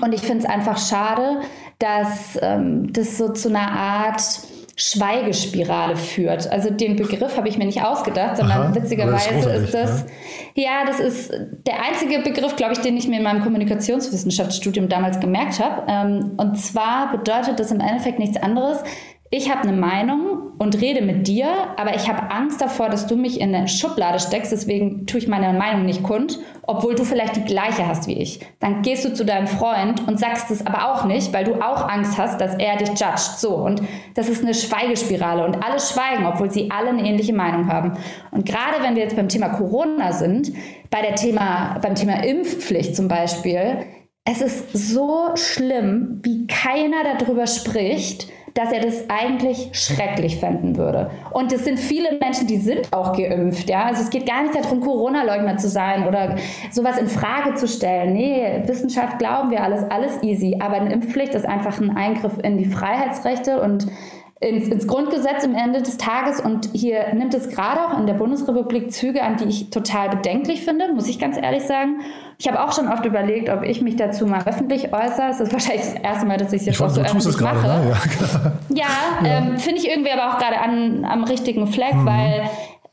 [0.01, 1.41] Und ich finde es einfach schade,
[1.79, 4.21] dass ähm, das so zu einer Art
[4.79, 6.49] Schweigespirale führt.
[6.49, 10.11] Also den Begriff habe ich mir nicht ausgedacht, sondern Aha, witzigerweise ist, ist das, ne?
[10.55, 11.33] ja, das ist
[11.67, 15.83] der einzige Begriff, glaube ich, den ich mir in meinem Kommunikationswissenschaftsstudium damals gemerkt habe.
[15.89, 18.81] Ähm, und zwar bedeutet das im Endeffekt nichts anderes,
[19.31, 23.15] ich habe eine Meinung und rede mit dir, aber ich habe Angst davor, dass du
[23.15, 27.35] mich in eine Schublade steckst, deswegen tue ich meine Meinung nicht kund, obwohl du vielleicht
[27.35, 28.39] die gleiche hast wie ich.
[28.59, 31.87] Dann gehst du zu deinem Freund und sagst es aber auch nicht, weil du auch
[31.87, 33.19] Angst hast, dass er dich judgt.
[33.19, 33.83] So, und
[34.15, 37.99] das ist eine Schweigespirale und alle schweigen, obwohl sie alle eine ähnliche Meinung haben.
[38.31, 40.51] Und gerade wenn wir jetzt beim Thema Corona sind,
[40.89, 43.85] bei der Thema, beim Thema Impfpflicht zum Beispiel,
[44.25, 48.27] es ist so schlimm, wie keiner darüber spricht,
[48.59, 51.09] dass er das eigentlich schrecklich fänden würde.
[51.31, 53.69] Und es sind viele Menschen, die sind auch geimpft.
[53.69, 53.85] Ja?
[53.85, 56.35] Also es geht gar nicht darum, Corona-Leugner zu sein oder
[56.69, 58.11] sowas in Frage zu stellen.
[58.11, 60.57] Nee, Wissenschaft glauben wir alles, alles easy.
[60.59, 63.87] Aber eine Impfpflicht ist einfach ein Eingriff in die Freiheitsrechte und
[64.41, 66.39] ins, ins, Grundgesetz am Ende des Tages.
[66.39, 70.63] Und hier nimmt es gerade auch in der Bundesrepublik Züge an, die ich total bedenklich
[70.63, 72.01] finde, muss ich ganz ehrlich sagen.
[72.37, 75.29] Ich habe auch schon oft überlegt, ob ich mich dazu mal öffentlich äußere.
[75.29, 77.67] Es ist wahrscheinlich das erste Mal, dass ich es jetzt ich auch so öffentlich mache.
[77.67, 77.91] Ne?
[78.69, 78.85] Ja,
[79.23, 79.37] ja, ja.
[79.37, 82.05] Ähm, finde ich irgendwie aber auch gerade am richtigen Fleck, mhm.
[82.05, 82.49] weil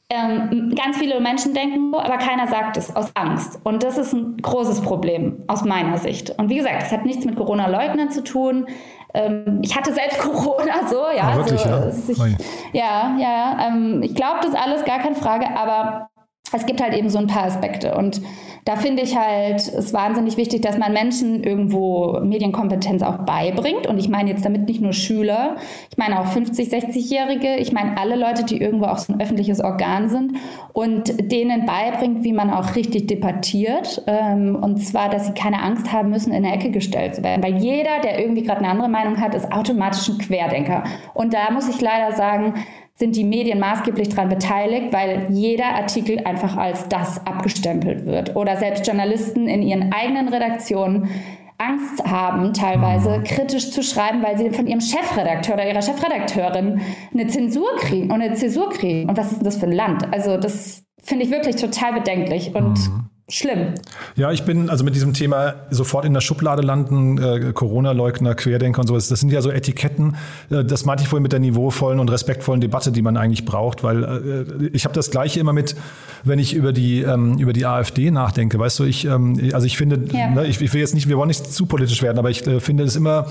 [0.08, 3.58] ähm, ganz viele Menschen denken, aber keiner sagt es aus Angst.
[3.64, 6.30] Und das ist ein großes Problem aus meiner Sicht.
[6.38, 8.66] Und wie gesagt, es hat nichts mit Corona-Leugnern zu tun.
[9.14, 11.28] Ähm, ich hatte selbst Corona, so, ja.
[11.28, 12.26] Ah, wirklich, also, ja?
[12.28, 13.66] Ich, ja, ja.
[13.68, 16.10] Ähm, ich glaube das alles, gar keine Frage, aber
[16.52, 17.96] es gibt halt eben so ein paar Aspekte.
[17.96, 18.20] Und
[18.64, 23.86] da finde ich halt es wahnsinnig wichtig, dass man Menschen irgendwo Medienkompetenz auch beibringt.
[23.86, 25.56] Und ich meine jetzt damit nicht nur Schüler,
[25.90, 29.60] ich meine auch 50, 60-Jährige, ich meine alle Leute, die irgendwo auch so ein öffentliches
[29.60, 30.36] Organ sind
[30.72, 34.02] und denen beibringt, wie man auch richtig debattiert.
[34.06, 37.42] Ähm, und zwar, dass sie keine Angst haben müssen, in eine Ecke gestellt zu werden.
[37.42, 40.84] Weil jeder, der irgendwie gerade eine andere Meinung hat, ist automatisch ein Querdenker.
[41.14, 42.54] Und da muss ich leider sagen,
[42.98, 48.34] sind die Medien maßgeblich daran beteiligt, weil jeder Artikel einfach als das abgestempelt wird.
[48.36, 51.10] Oder selbst Journalisten in ihren eigenen Redaktionen
[51.58, 53.24] Angst haben, teilweise mhm.
[53.24, 56.80] kritisch zu schreiben, weil sie von ihrem Chefredakteur oder ihrer Chefredakteurin
[57.12, 59.08] eine Zensur kriegen und eine Zäsur kriegen.
[59.08, 60.12] Und was ist denn das für ein Land?
[60.12, 62.54] Also das finde ich wirklich total bedenklich.
[62.54, 63.74] Und mhm schlimm.
[64.14, 68.82] Ja, ich bin also mit diesem Thema sofort in der Schublade landen, äh, Corona-Leugner, Querdenker
[68.82, 69.08] und sowas.
[69.08, 70.16] Das sind ja so Etiketten.
[70.50, 73.82] Äh, das meinte ich vorhin mit der niveauvollen und respektvollen Debatte, die man eigentlich braucht,
[73.82, 75.74] weil äh, ich habe das Gleiche immer mit,
[76.22, 78.58] wenn ich über die ähm, über die AfD nachdenke.
[78.58, 80.30] Weißt du, ich ähm, also ich finde, ja.
[80.30, 82.60] ne, ich, ich, will jetzt nicht, wir wollen nicht zu politisch werden, aber ich äh,
[82.60, 83.26] finde es immer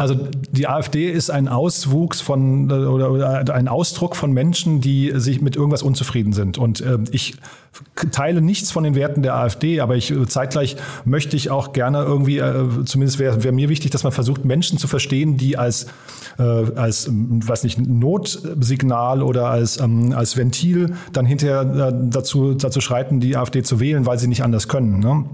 [0.00, 0.16] also
[0.50, 5.56] die AfD ist ein Auswuchs von oder, oder, ein Ausdruck von Menschen, die sich mit
[5.56, 6.56] irgendwas unzufrieden sind.
[6.56, 7.34] Und äh, ich
[8.10, 12.38] teile nichts von den Werten der AfD, aber ich zeitgleich möchte ich auch gerne irgendwie,
[12.38, 15.86] äh, zumindest wäre wär mir wichtig, dass man versucht, Menschen zu verstehen, die als
[16.38, 22.80] äh, als weiß nicht Notsignal oder als ähm, als Ventil dann hinterher äh, dazu dazu
[22.80, 25.00] schreiten, die AfD zu wählen, weil sie nicht anders können.
[25.00, 25.26] Ne?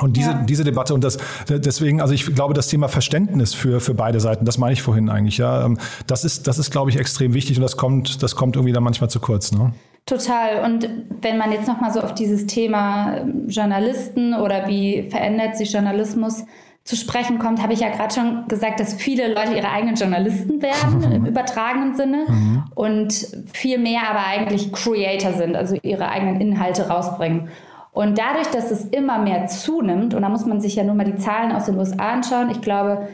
[0.00, 0.42] Und diese, ja.
[0.42, 4.44] diese Debatte und das, deswegen, also ich glaube, das Thema Verständnis für, für beide Seiten,
[4.44, 5.64] das meine ich vorhin eigentlich, ja.
[5.64, 8.72] Ähm, das ist, das ist, glaube ich, extrem wichtig und das kommt, das kommt irgendwie
[8.72, 9.72] dann manchmal zu kurz, ne?
[10.06, 10.64] Total.
[10.64, 10.88] Und
[11.20, 16.44] wenn man jetzt nochmal so auf dieses Thema ähm, Journalisten oder wie verändert sich Journalismus
[16.88, 20.62] zu sprechen kommt, habe ich ja gerade schon gesagt, dass viele Leute ihre eigenen Journalisten
[20.62, 22.64] werden im übertragenen Sinne mhm.
[22.74, 23.12] und
[23.52, 27.50] viel mehr aber eigentlich Creator sind, also ihre eigenen Inhalte rausbringen.
[27.98, 31.02] Und dadurch, dass es immer mehr zunimmt, und da muss man sich ja nur mal
[31.02, 33.08] die Zahlen aus den USA anschauen, ich glaube,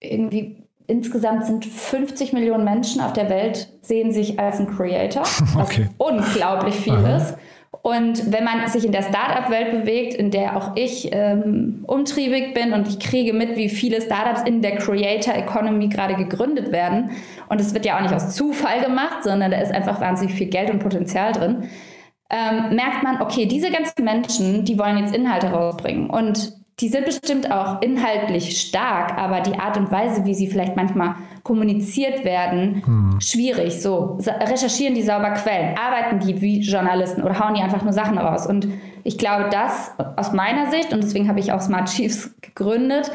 [0.00, 5.22] irgendwie insgesamt sind 50 Millionen Menschen auf der Welt sehen sich als ein Creator,
[5.54, 5.86] was okay.
[5.98, 7.16] unglaublich viel Aha.
[7.16, 7.36] ist.
[7.82, 12.72] Und wenn man sich in der Startup-Welt bewegt, in der auch ich ähm, umtriebig bin
[12.72, 17.12] und ich kriege mit, wie viele Startups in der Creator Economy gerade gegründet werden,
[17.48, 20.48] und es wird ja auch nicht aus Zufall gemacht, sondern da ist einfach wahnsinnig viel
[20.48, 21.68] Geld und Potenzial drin,
[22.30, 26.10] ähm, merkt man, okay, diese ganzen Menschen, die wollen jetzt Inhalte rausbringen.
[26.10, 30.76] Und die sind bestimmt auch inhaltlich stark, aber die Art und Weise, wie sie vielleicht
[30.76, 33.20] manchmal kommuniziert werden, hm.
[33.20, 33.82] schwierig.
[33.82, 38.16] So, recherchieren die sauber Quellen, arbeiten die wie Journalisten oder hauen die einfach nur Sachen
[38.16, 38.46] raus.
[38.46, 38.68] Und
[39.02, 43.10] ich glaube, das aus meiner Sicht, und deswegen habe ich auch Smart Chiefs gegründet,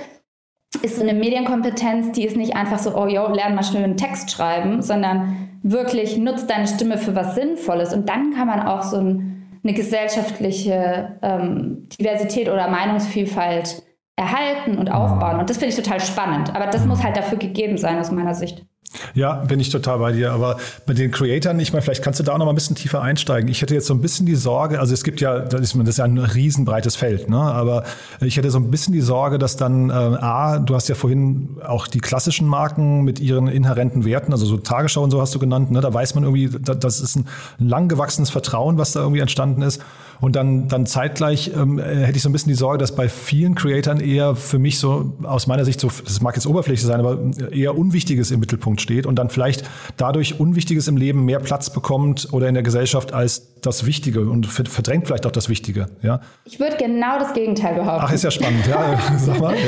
[0.82, 4.32] ist eine Medienkompetenz, die ist nicht einfach so, oh yo, lern mal schnell einen Text
[4.32, 7.94] schreiben, sondern wirklich nutzt deine Stimme für was Sinnvolles.
[7.94, 13.84] Und dann kann man auch so ein eine gesellschaftliche ähm, Diversität oder Meinungsvielfalt
[14.16, 15.40] erhalten und aufbauen.
[15.40, 16.54] Und das finde ich total spannend.
[16.54, 18.66] Aber das muss halt dafür gegeben sein, aus meiner Sicht.
[19.16, 20.32] Ja, bin ich total bei dir.
[20.32, 22.76] Aber bei den Creatoren, ich meine, vielleicht kannst du da auch noch mal ein bisschen
[22.76, 23.50] tiefer einsteigen.
[23.50, 25.90] Ich hätte jetzt so ein bisschen die Sorge, also es gibt ja, das ist, das
[25.90, 27.38] ist ja ein riesenbreites Feld, ne?
[27.38, 27.84] aber
[28.22, 31.58] ich hätte so ein bisschen die Sorge, dass dann, äh, A, du hast ja vorhin
[31.66, 35.40] auch die klassischen Marken mit ihren inhärenten Werten, also so Tagesschau und so hast du
[35.40, 35.82] genannt, ne?
[35.82, 39.82] da weiß man irgendwie, das ist ein lang gewachsenes Vertrauen, was da irgendwie entstanden ist.
[40.22, 43.56] Und dann, dann zeitgleich ähm, hätte ich so ein bisschen die Sorge, dass bei vielen
[43.56, 47.20] Creatoren eher für mich so aus meiner Sicht so, das mag jetzt Oberfläche sein, aber
[47.52, 52.30] eher Unwichtiges im Mittelpunkt steht und dann vielleicht dadurch Unwichtiges im Leben mehr Platz bekommt
[52.32, 55.88] oder in der Gesellschaft als das Wichtige und verdrängt vielleicht auch das Wichtige.
[56.02, 56.22] Ja?
[56.46, 58.06] Ich würde genau das Gegenteil behaupten.
[58.08, 58.68] Ach, ist ja spannend.
[58.68, 59.56] Ja, sag mal.
[59.56, 59.62] Ja.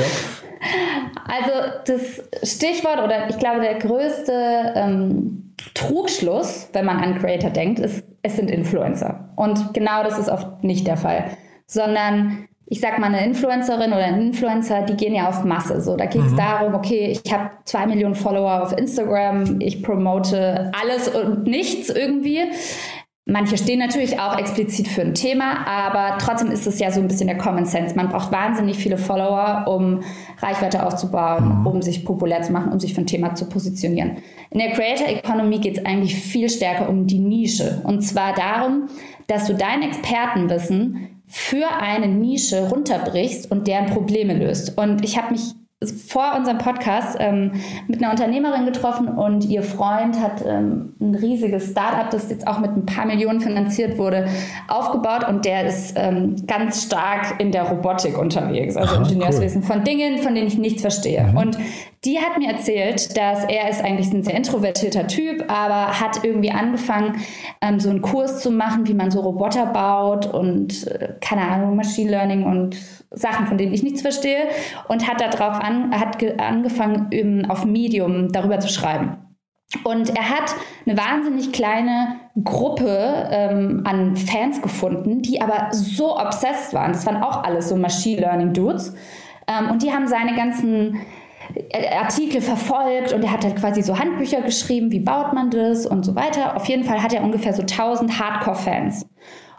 [1.26, 1.52] Also
[1.86, 8.04] das Stichwort oder ich glaube der größte ähm, Trugschluss, wenn man an Creator denkt, ist,
[8.22, 9.30] es sind Influencer.
[9.36, 11.24] Und genau das ist oft nicht der Fall,
[11.66, 15.80] sondern ich sag mal, eine Influencerin oder ein Influencer, die gehen ja auf Masse.
[15.80, 16.36] So, da geht es mhm.
[16.36, 22.42] darum, okay, ich habe zwei Millionen Follower auf Instagram, ich promote alles und nichts irgendwie.
[23.28, 27.08] Manche stehen natürlich auch explizit für ein Thema, aber trotzdem ist es ja so ein
[27.08, 27.96] bisschen der Common Sense.
[27.96, 30.04] Man braucht wahnsinnig viele Follower, um
[30.38, 31.66] Reichweite aufzubauen, mhm.
[31.66, 34.18] um sich populär zu machen, um sich für ein Thema zu positionieren.
[34.50, 37.80] In der Creator Economy geht es eigentlich viel stärker um die Nische.
[37.82, 38.88] Und zwar darum,
[39.26, 44.78] dass du dein Expertenwissen für eine Nische runterbrichst und deren Probleme löst.
[44.78, 45.52] Und ich habe mich
[45.84, 47.52] vor unserem Podcast ähm,
[47.86, 52.60] mit einer Unternehmerin getroffen und ihr Freund hat ähm, ein riesiges Startup, das jetzt auch
[52.60, 54.26] mit ein paar Millionen finanziert wurde,
[54.68, 59.66] aufgebaut und der ist ähm, ganz stark in der Robotik unterwegs, also Ingenieurswesen cool.
[59.66, 61.24] von Dingen, von denen ich nichts verstehe.
[61.24, 61.36] Mhm.
[61.36, 61.58] Und
[62.04, 66.50] die hat mir erzählt, dass er ist eigentlich ein sehr introvertierter Typ, aber hat irgendwie
[66.50, 67.20] angefangen,
[67.60, 71.76] ähm, so einen Kurs zu machen, wie man so Roboter baut und äh, keine Ahnung,
[71.76, 72.76] Machine Learning und
[73.10, 74.48] Sachen, von denen ich nichts verstehe
[74.88, 79.18] und hat darauf an, hat angefangen, um, auf Medium darüber zu schreiben.
[79.82, 80.54] Und er hat
[80.86, 86.92] eine wahnsinnig kleine Gruppe ähm, an Fans gefunden, die aber so obsessed waren.
[86.92, 88.94] Das waren auch alles so Machine Learning Dudes.
[89.48, 91.00] Ähm, und die haben seine ganzen
[91.98, 96.04] Artikel verfolgt und er hat halt quasi so Handbücher geschrieben, wie baut man das und
[96.04, 96.56] so weiter.
[96.56, 99.06] Auf jeden Fall hat er ungefähr so 1000 Hardcore-Fans.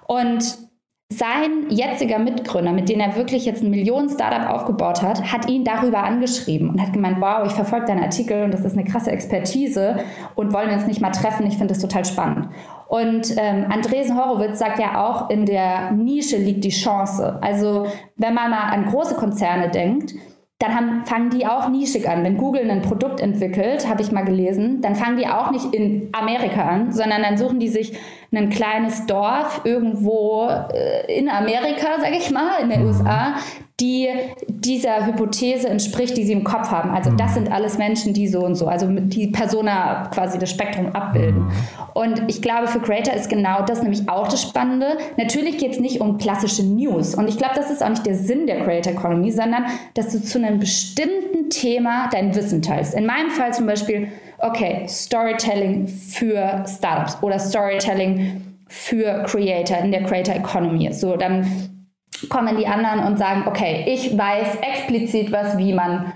[0.07, 0.67] Und
[1.09, 6.03] sein jetziger Mitgründer, mit dem er wirklich jetzt ein Millionen-Startup aufgebaut hat, hat ihn darüber
[6.03, 9.99] angeschrieben und hat gemeint, wow, ich verfolge deinen Artikel und das ist eine krasse Expertise
[10.35, 12.49] und wollen wir uns nicht mal treffen, ich finde das total spannend.
[12.89, 17.39] Und ähm, Andresen Horowitz sagt ja auch, in der Nische liegt die Chance.
[17.41, 20.13] Also wenn man mal an große Konzerne denkt,
[20.59, 22.23] dann haben, fangen die auch nischig an.
[22.23, 26.09] Wenn Google ein Produkt entwickelt, habe ich mal gelesen, dann fangen die auch nicht in
[26.13, 27.97] Amerika an, sondern dann suchen die sich
[28.33, 32.87] ein kleines Dorf irgendwo äh, in Amerika, sage ich mal, in den mhm.
[32.87, 33.35] USA,
[33.79, 34.09] die
[34.47, 36.89] dieser Hypothese entspricht, die sie im Kopf haben.
[36.89, 40.95] Also das sind alles Menschen, die so und so, also die Persona quasi das Spektrum
[40.95, 41.43] abbilden.
[41.43, 41.51] Mhm.
[41.93, 44.97] Und ich glaube, für Creator ist genau das nämlich auch das Spannende.
[45.17, 47.13] Natürlich geht es nicht um klassische News.
[47.13, 50.23] Und ich glaube, das ist auch nicht der Sinn der Creator Economy, sondern dass du
[50.23, 52.95] zu einem bestimmten Thema dein Wissen teilst.
[52.95, 54.07] In meinem Fall zum Beispiel,
[54.39, 60.91] okay, Storytelling für Startups oder Storytelling für Creator in der Creator Economy.
[60.93, 61.66] So, dann
[62.29, 66.13] kommen die anderen und sagen, okay, ich weiß explizit was, wie man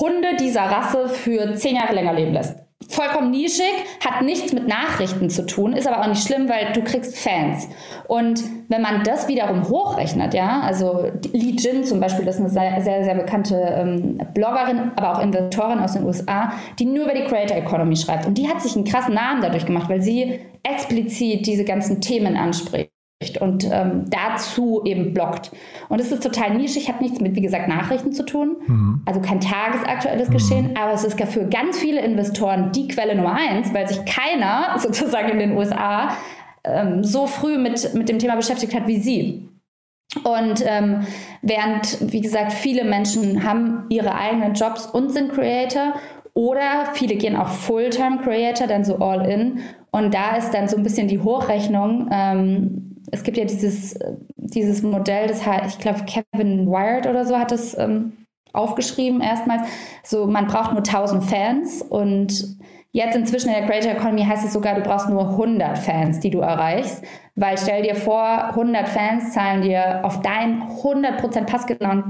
[0.00, 2.56] Hunde dieser Rasse für zehn Jahre länger leben lässt.
[2.88, 3.72] vollkommen nischig,
[4.04, 7.68] hat nichts mit Nachrichten zu tun, ist aber auch nicht schlimm, weil du kriegst Fans.
[8.08, 12.50] Und wenn man das wiederum hochrechnet, ja, also Lee Jin zum Beispiel, das ist eine
[12.50, 17.14] sehr, sehr, sehr bekannte ähm, Bloggerin, aber auch Investorin aus den USA, die nur über
[17.14, 18.26] die Creator Economy schreibt.
[18.26, 22.36] Und die hat sich einen krassen Namen dadurch gemacht, weil sie explizit diese ganzen Themen
[22.36, 22.91] anspricht
[23.40, 25.50] und ähm, dazu eben blockt.
[25.88, 29.02] Und es ist total nischig, hat nichts mit, wie gesagt, Nachrichten zu tun, mhm.
[29.06, 30.32] also kein tagesaktuelles mhm.
[30.32, 34.74] Geschehen, aber es ist für ganz viele Investoren die Quelle Nummer eins, weil sich keiner
[34.78, 36.16] sozusagen in den USA
[36.64, 39.48] ähm, so früh mit, mit dem Thema beschäftigt hat wie sie.
[40.24, 41.06] Und ähm,
[41.40, 45.94] während, wie gesagt, viele Menschen haben ihre eigenen Jobs und sind Creator
[46.34, 49.60] oder viele gehen auch Fulltime Creator, dann so all in.
[49.90, 53.96] Und da ist dann so ein bisschen die Hochrechnung, ähm, es gibt ja dieses,
[54.36, 59.68] dieses Modell, das hat, ich glaube, Kevin Wired oder so hat es ähm, aufgeschrieben erstmals.
[60.02, 62.56] So, man braucht nur 1000 Fans und
[62.94, 66.28] Jetzt inzwischen in der Creator Economy heißt es sogar, du brauchst nur 100 Fans, die
[66.28, 67.02] du erreichst.
[67.34, 72.02] Weil stell dir vor, 100 Fans zahlen dir auf dein 100% passgenau,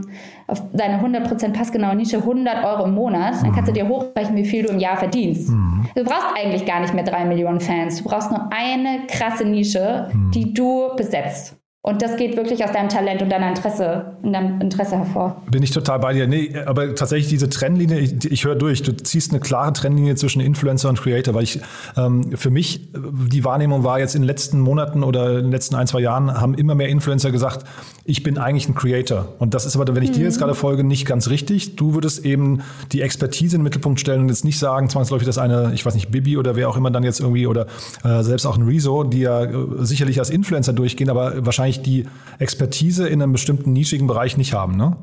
[0.49, 3.35] auf deine 100% passgenaue Nische 100 Euro im Monat.
[3.42, 5.51] Dann kannst du dir hochrechnen, wie viel du im Jahr verdienst.
[5.51, 5.87] Mhm.
[5.95, 8.03] Du brauchst eigentlich gar nicht mehr 3 Millionen Fans.
[8.03, 10.33] Du brauchst nur eine krasse Nische, mhm.
[10.33, 11.62] die du besetzt.
[11.85, 15.42] Und das geht wirklich aus deinem Talent und deiner Interesse, deinem Interesse hervor.
[15.51, 16.29] Bin ich total bei dir.
[16.29, 20.40] Nee, aber tatsächlich diese Trennlinie, ich, ich höre durch, du ziehst eine klare Trennlinie zwischen
[20.40, 21.59] Influencer und Creator, weil ich
[21.97, 25.75] ähm, für mich die Wahrnehmung war jetzt in den letzten Monaten oder in den letzten
[25.75, 27.66] ein, zwei Jahren haben immer mehr Influencer gesagt,
[28.05, 29.35] ich bin eigentlich ein Creator.
[29.40, 30.14] Und das ist aber, wenn ich mhm.
[30.14, 31.75] dir jetzt gerade folge, nicht ganz richtig.
[31.75, 35.38] Du würdest eben die Expertise in den Mittelpunkt stellen und jetzt nicht sagen, zwangsläufig, dass
[35.38, 37.66] eine, ich weiß nicht, Bibi oder wer auch immer dann jetzt irgendwie oder
[38.05, 41.82] äh, selbst auch ein Rezo, die ja äh, sicherlich als Influencer durchgehen, aber wahrscheinlich wahrscheinlich
[41.82, 42.06] die
[42.38, 44.96] Expertise in einem bestimmten nischigen Bereich nicht haben, ne?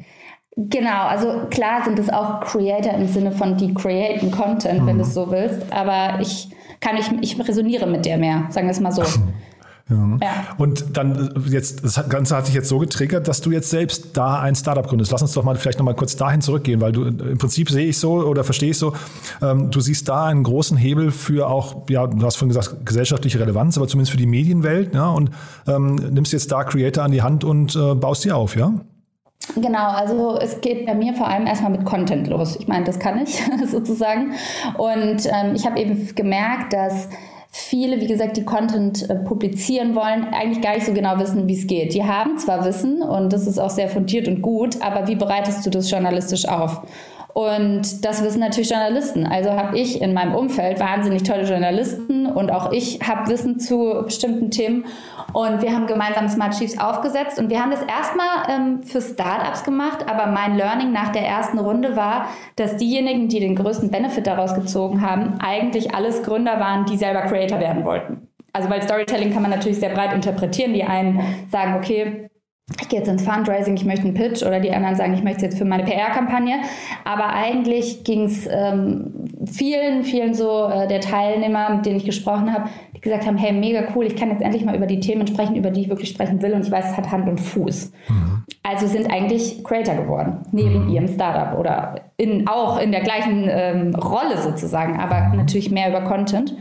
[0.56, 4.88] Genau, also klar sind es auch Creator im Sinne von die createn Content, mhm.
[4.88, 6.50] wenn du es so willst, aber ich
[6.82, 9.04] kann ich, ich resoniere mit der mehr, sagen wir es mal so.
[9.90, 10.18] Ja.
[10.22, 10.32] ja.
[10.58, 14.16] Und dann äh, jetzt, das Ganze hat sich jetzt so getriggert, dass du jetzt selbst
[14.16, 15.12] da ein Startup gründest.
[15.12, 17.88] Lass uns doch mal vielleicht nochmal kurz dahin zurückgehen, weil du äh, im Prinzip sehe
[17.88, 18.94] ich so oder verstehe ich so,
[19.42, 23.40] ähm, du siehst da einen großen Hebel für auch, ja, du hast vorhin gesagt, gesellschaftliche
[23.40, 25.32] Relevanz, aber zumindest für die Medienwelt, ja, und
[25.68, 28.74] ähm, nimmst jetzt da Creator an die Hand und äh, baust die auf, ja?
[29.56, 32.56] Genau, also es geht bei mir vor allem erstmal mit Content los.
[32.60, 34.34] Ich meine, das kann ich sozusagen.
[34.78, 37.10] Und ähm, ich habe eben gemerkt, dass
[37.70, 41.54] viele, wie gesagt, die Content äh, publizieren wollen, eigentlich gar nicht so genau wissen, wie
[41.54, 41.94] es geht.
[41.94, 45.66] Die haben zwar Wissen und das ist auch sehr fundiert und gut, aber wie bereitest
[45.66, 46.82] du das journalistisch auf?
[47.34, 49.26] Und das wissen natürlich Journalisten.
[49.26, 54.02] Also habe ich in meinem Umfeld wahnsinnig tolle Journalisten und auch ich habe Wissen zu
[54.04, 54.86] bestimmten Themen.
[55.34, 59.64] Und wir haben gemeinsam Smart Chiefs aufgesetzt und wir haben das erstmal ähm, für Startups
[59.64, 64.26] gemacht, aber mein Learning nach der ersten Runde war, dass diejenigen, die den größten Benefit
[64.26, 68.28] daraus gezogen haben, eigentlich alles Gründer waren, die selber Creator werden wollten.
[68.54, 70.74] Also weil Storytelling kann man natürlich sehr breit interpretieren.
[70.74, 72.30] Die einen sagen, okay,
[72.82, 75.38] ich gehe jetzt ins Fundraising, ich möchte einen Pitch oder die anderen sagen, ich möchte
[75.38, 76.56] es jetzt für meine PR-Kampagne.
[77.04, 79.14] Aber eigentlich ging es ähm,
[79.46, 83.54] vielen, vielen so äh, der Teilnehmer, mit denen ich gesprochen habe, die gesagt haben, hey,
[83.54, 86.10] mega cool, ich kann jetzt endlich mal über die Themen sprechen, über die ich wirklich
[86.10, 87.92] sprechen will und ich weiß, es hat Hand und Fuß.
[88.08, 88.44] Mhm.
[88.62, 90.90] Also sind eigentlich Creator geworden, neben mhm.
[90.90, 95.38] ihrem Startup oder in, auch in der gleichen ähm, Rolle sozusagen, aber mhm.
[95.38, 96.56] natürlich mehr über Content.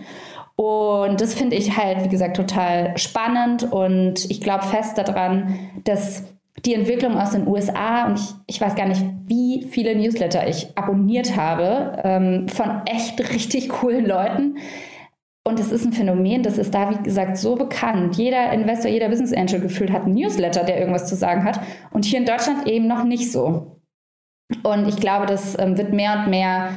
[0.61, 6.25] Und das finde ich halt, wie gesagt, total spannend und ich glaube fest daran, dass
[6.65, 10.77] die Entwicklung aus den USA und ich, ich weiß gar nicht, wie viele Newsletter ich
[10.77, 14.59] abonniert habe ähm, von echt richtig coolen Leuten.
[15.47, 18.17] Und es ist ein Phänomen, das ist da, wie gesagt, so bekannt.
[18.17, 21.61] Jeder Investor, jeder Business Angel gefühlt hat einen Newsletter, der irgendwas zu sagen hat.
[21.93, 23.81] Und hier in Deutschland eben noch nicht so.
[24.65, 26.71] Und ich glaube, das ähm, wird mehr und mehr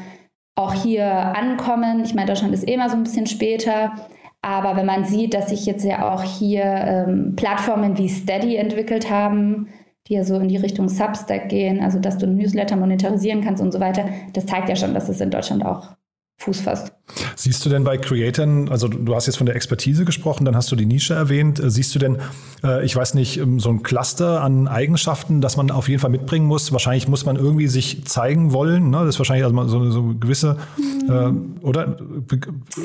[0.55, 2.03] auch hier ankommen.
[2.03, 3.93] Ich meine, Deutschland ist eh immer so ein bisschen später.
[4.41, 9.09] Aber wenn man sieht, dass sich jetzt ja auch hier ähm, Plattformen wie Steady entwickelt
[9.09, 9.67] haben,
[10.07, 13.71] die ja so in die Richtung Substack gehen, also dass du Newsletter monetarisieren kannst und
[13.71, 15.95] so weiter, das zeigt ja schon, dass es in Deutschland auch
[16.41, 16.91] Fuß fasst.
[17.35, 20.71] Siehst du denn bei Creatoren, also du hast jetzt von der Expertise gesprochen, dann hast
[20.71, 22.17] du die Nische erwähnt, äh, siehst du denn,
[22.63, 26.09] äh, ich weiß nicht, ähm, so ein Cluster an Eigenschaften, das man auf jeden Fall
[26.09, 26.71] mitbringen muss?
[26.71, 28.99] Wahrscheinlich muss man irgendwie sich zeigen wollen, ne?
[28.99, 31.53] das ist wahrscheinlich also so, so gewisse, mhm.
[31.61, 31.97] äh, oder?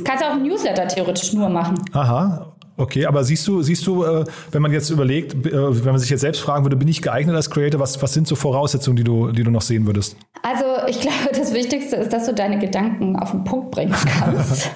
[0.04, 1.76] Kannst du auch ein Newsletter theoretisch nur machen.
[1.92, 6.10] Aha, Okay, aber siehst du, siehst du, äh, wenn man jetzt überlegt, wenn man sich
[6.10, 9.04] jetzt selbst fragen würde, bin ich geeignet als Creator, was, was sind so Voraussetzungen, die
[9.04, 10.16] du, die du noch sehen würdest?
[10.42, 14.70] Also ich glaube, das Wichtigste ist, dass du deine Gedanken auf den Punkt bringen kannst.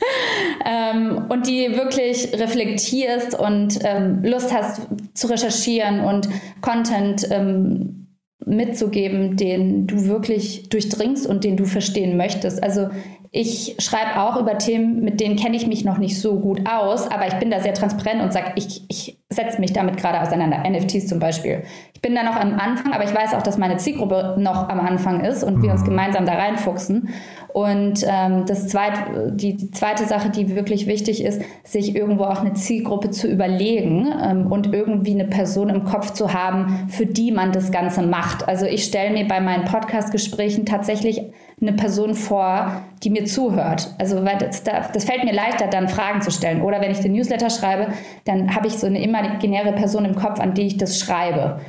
[0.64, 4.82] ähm, und die wirklich reflektierst und ähm, Lust hast
[5.14, 6.28] zu recherchieren und
[6.60, 8.00] Content ähm,
[8.44, 12.62] mitzugeben, den du wirklich durchdringst und den du verstehen möchtest.
[12.62, 12.88] Also
[13.32, 17.08] ich schreibe auch über Themen, mit denen kenne ich mich noch nicht so gut aus,
[17.08, 20.68] aber ich bin da sehr transparent und sage, ich, ich setze mich damit gerade auseinander.
[20.68, 21.62] NFTs zum Beispiel.
[21.94, 24.80] Ich bin da noch am Anfang, aber ich weiß auch, dass meine Zielgruppe noch am
[24.80, 25.86] Anfang ist und wir uns mhm.
[25.86, 27.10] gemeinsam da reinfuchsen.
[27.52, 32.40] Und ähm, das zweite, die, die, zweite Sache, die wirklich wichtig ist, sich irgendwo auch
[32.40, 37.32] eine Zielgruppe zu überlegen ähm, und irgendwie eine Person im Kopf zu haben, für die
[37.32, 38.46] man das Ganze macht.
[38.48, 41.22] Also ich stelle mir bei meinen Podcast-Gesprächen tatsächlich
[41.60, 43.94] eine Person vor, die mir zuhört.
[43.98, 46.62] Also weil das, das fällt mir leichter, dann Fragen zu stellen.
[46.62, 47.88] Oder wenn ich den Newsletter schreibe,
[48.24, 51.60] dann habe ich so eine imaginäre Person im Kopf, an die ich das schreibe.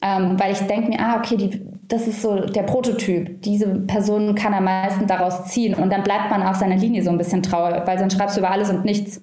[0.00, 3.42] Ähm, weil ich denke mir, ah, okay, die, das ist so der Prototyp.
[3.42, 5.74] Diese Person kann am meisten daraus ziehen.
[5.74, 8.40] Und dann bleibt man auf seiner Linie so ein bisschen trauer, weil sonst schreibst du
[8.40, 9.22] über alles und nichts.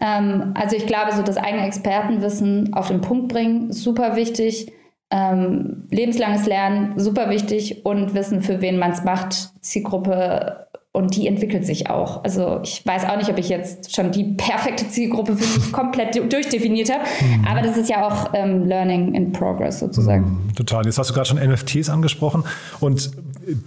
[0.00, 4.72] Ähm, also ich glaube, so das eigene Expertenwissen auf den Punkt bringen, super wichtig
[5.14, 11.26] ähm, lebenslanges Lernen, super wichtig und wissen, für wen man es macht, Zielgruppe und die
[11.26, 12.22] entwickelt sich auch.
[12.22, 16.14] Also ich weiß auch nicht, ob ich jetzt schon die perfekte Zielgruppe für mich komplett
[16.32, 17.44] durchdefiniert habe, mhm.
[17.44, 20.44] aber das ist ja auch ähm, Learning in Progress sozusagen.
[20.46, 20.84] Mhm, total.
[20.86, 22.44] Jetzt hast du gerade schon NFTs angesprochen
[22.78, 23.10] und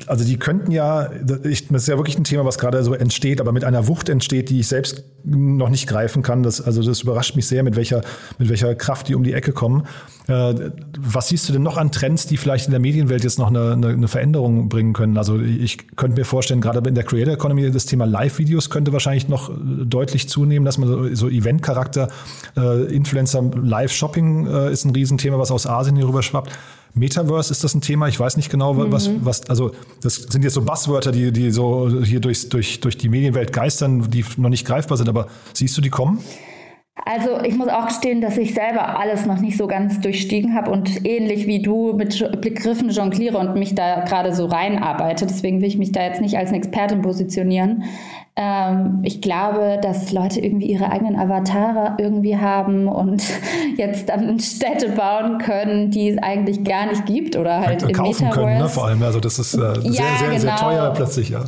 [0.08, 3.52] also die könnten ja, das ist ja wirklich ein Thema, was gerade so entsteht, aber
[3.52, 6.44] mit einer Wucht entsteht, die ich selbst noch nicht greifen kann.
[6.44, 8.02] Das, also das überrascht mich sehr, mit welcher,
[8.38, 9.84] mit welcher Kraft die um die Ecke kommen.
[10.28, 13.48] Äh, was siehst du denn noch an Trends, die vielleicht in der Medienwelt jetzt noch
[13.48, 15.18] eine, eine, Veränderung bringen können?
[15.18, 19.28] Also ich könnte mir vorstellen, gerade in der Creator Economy, das Thema Live-Videos könnte wahrscheinlich
[19.28, 22.10] noch deutlich zunehmen, dass man so, so Event-Charakter,
[22.56, 26.52] äh, Influencer, Live-Shopping äh, ist ein Riesenthema, was aus Asien hier rüber schwappt.
[26.98, 28.08] Metaverse ist das ein Thema?
[28.08, 29.20] Ich weiß nicht genau, was, mhm.
[29.22, 29.72] was, also
[30.02, 34.10] das sind jetzt so Buzzwörter, die, die so hier durch, durch, durch die Medienwelt geistern,
[34.10, 36.20] die noch nicht greifbar sind, aber siehst du die kommen?
[37.06, 40.72] Also ich muss auch gestehen, dass ich selber alles noch nicht so ganz durchstiegen habe
[40.72, 45.26] und ähnlich wie du mit Begriffen jongliere und mich da gerade so reinarbeite.
[45.26, 47.84] Deswegen will ich mich da jetzt nicht als eine Expertin positionieren.
[48.36, 53.24] Ähm, ich glaube, dass Leute irgendwie ihre eigenen Avatare irgendwie haben und
[53.78, 58.26] jetzt dann Städte bauen können, die es eigentlich gar nicht gibt oder halt im kaufen
[58.26, 58.40] Metaverse.
[58.40, 58.70] können, ne?
[58.70, 59.02] vor allem.
[59.02, 60.40] Also das ist äh, ja, sehr, sehr, genau.
[60.40, 61.46] sehr teuer plötzlich, ja.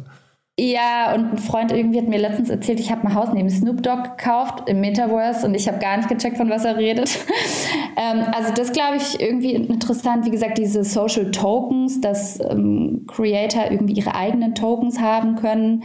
[0.60, 3.82] Ja, und ein Freund irgendwie hat mir letztens erzählt, ich habe ein Haus neben Snoop
[3.82, 7.18] Dogg gekauft im Metaverse und ich habe gar nicht gecheckt, von was er redet.
[7.96, 10.26] ähm, also das glaube ich irgendwie interessant.
[10.26, 15.84] Wie gesagt, diese Social Tokens, dass ähm, Creator irgendwie ihre eigenen Tokens haben können.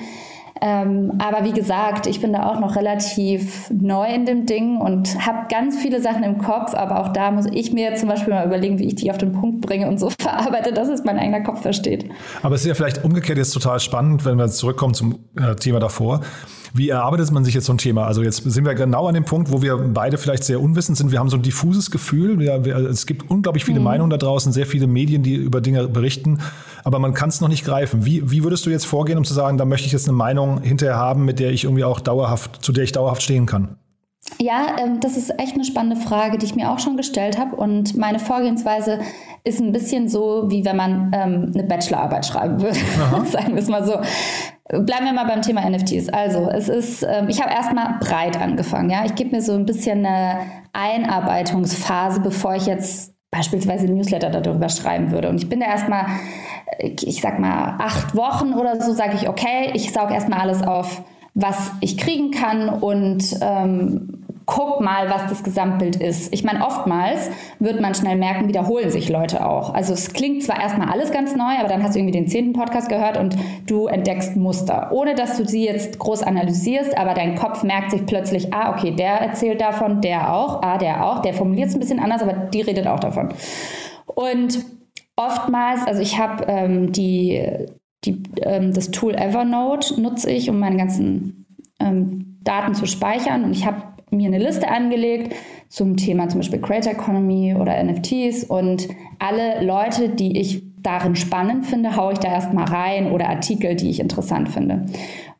[0.60, 5.26] Ähm, aber wie gesagt, ich bin da auch noch relativ neu in dem Ding und
[5.26, 8.46] habe ganz viele Sachen im Kopf, aber auch da muss ich mir zum Beispiel mal
[8.46, 11.42] überlegen, wie ich die auf den Punkt bringe und so verarbeite, dass es mein eigener
[11.42, 12.08] Kopf versteht.
[12.42, 15.80] Aber es ist ja vielleicht umgekehrt jetzt total spannend, wenn wir zurückkommen zum äh, Thema
[15.80, 16.20] davor.
[16.76, 18.04] Wie erarbeitet man sich jetzt so ein Thema?
[18.04, 21.12] Also jetzt sind wir genau an dem Punkt, wo wir beide vielleicht sehr unwissend sind.
[21.12, 22.40] Wir haben so ein diffuses Gefühl.
[22.40, 23.84] Wir, wir, es gibt unglaublich viele mhm.
[23.84, 26.40] Meinungen da draußen, sehr viele Medien, die über Dinge berichten,
[26.82, 28.04] aber man kann es noch nicht greifen.
[28.04, 30.62] Wie, wie würdest du jetzt vorgehen, um zu sagen, da möchte ich jetzt eine Meinung
[30.62, 33.76] hinterher haben, mit der ich irgendwie auch dauerhaft, zu der ich dauerhaft stehen kann?
[34.40, 37.54] Ja, ähm, das ist echt eine spannende Frage, die ich mir auch schon gestellt habe.
[37.54, 38.98] Und meine Vorgehensweise
[39.44, 42.78] ist ein bisschen so, wie wenn man ähm, eine Bachelorarbeit schreiben würde.
[43.30, 44.00] Sagen wir es mal so.
[44.68, 46.08] Bleiben wir mal beim Thema NFTs.
[46.08, 48.88] Also, es ist, ähm, ich habe erstmal breit angefangen.
[48.88, 50.40] Ja, ich gebe mir so ein bisschen eine
[50.72, 55.28] Einarbeitungsphase, bevor ich jetzt beispielsweise ein Newsletter darüber schreiben würde.
[55.28, 56.06] Und ich bin da erstmal,
[56.78, 61.02] ich sag mal, acht Wochen oder so, sage ich, okay, ich sauge erstmal alles auf,
[61.34, 64.13] was ich kriegen kann und ähm,
[64.46, 66.32] guck mal, was das Gesamtbild ist.
[66.32, 67.30] Ich meine, oftmals
[67.60, 69.72] wird man schnell merken, wiederholen sich Leute auch.
[69.72, 72.52] Also es klingt zwar erstmal alles ganz neu, aber dann hast du irgendwie den zehnten
[72.52, 73.36] Podcast gehört und
[73.66, 78.04] du entdeckst Muster, ohne dass du sie jetzt groß analysierst, aber dein Kopf merkt sich
[78.04, 81.80] plötzlich, ah, okay, der erzählt davon, der auch, ah, der auch, der formuliert es ein
[81.80, 83.30] bisschen anders, aber die redet auch davon.
[84.06, 84.64] Und
[85.16, 87.42] oftmals, also ich habe ähm, die,
[88.04, 91.46] die, ähm, das Tool Evernote nutze ich, um meine ganzen
[91.80, 95.34] ähm, Daten zu speichern und ich habe mir eine Liste angelegt
[95.68, 98.88] zum Thema zum Beispiel Creator Economy oder NFTs und
[99.18, 103.90] alle Leute, die ich darin spannend finde, haue ich da erstmal rein oder Artikel, die
[103.90, 104.86] ich interessant finde.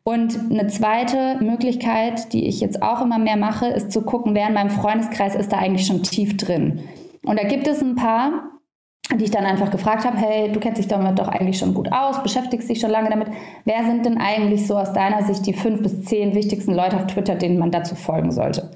[0.03, 4.47] Und eine zweite Möglichkeit, die ich jetzt auch immer mehr mache, ist zu gucken, wer
[4.47, 6.81] in meinem Freundeskreis ist da eigentlich schon tief drin.
[7.23, 8.51] Und da gibt es ein paar,
[9.13, 11.91] die ich dann einfach gefragt habe, hey, du kennst dich damit doch eigentlich schon gut
[11.91, 13.27] aus, beschäftigst dich schon lange damit.
[13.63, 17.07] Wer sind denn eigentlich so aus deiner Sicht die fünf bis zehn wichtigsten Leute auf
[17.07, 18.71] Twitter, denen man dazu folgen sollte?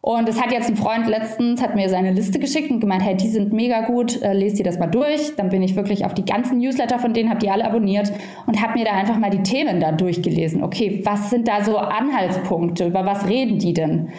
[0.00, 3.16] Und es hat jetzt ein Freund letztens, hat mir seine Liste geschickt und gemeint, hey,
[3.16, 5.34] die sind mega gut, äh, lest dir das mal durch.
[5.36, 8.12] Dann bin ich wirklich auf die ganzen Newsletter von denen, habe die alle abonniert
[8.46, 10.62] und habe mir da einfach mal die Themen da durchgelesen.
[10.62, 12.86] Okay, was sind da so Anhaltspunkte?
[12.86, 14.10] Über was reden die denn?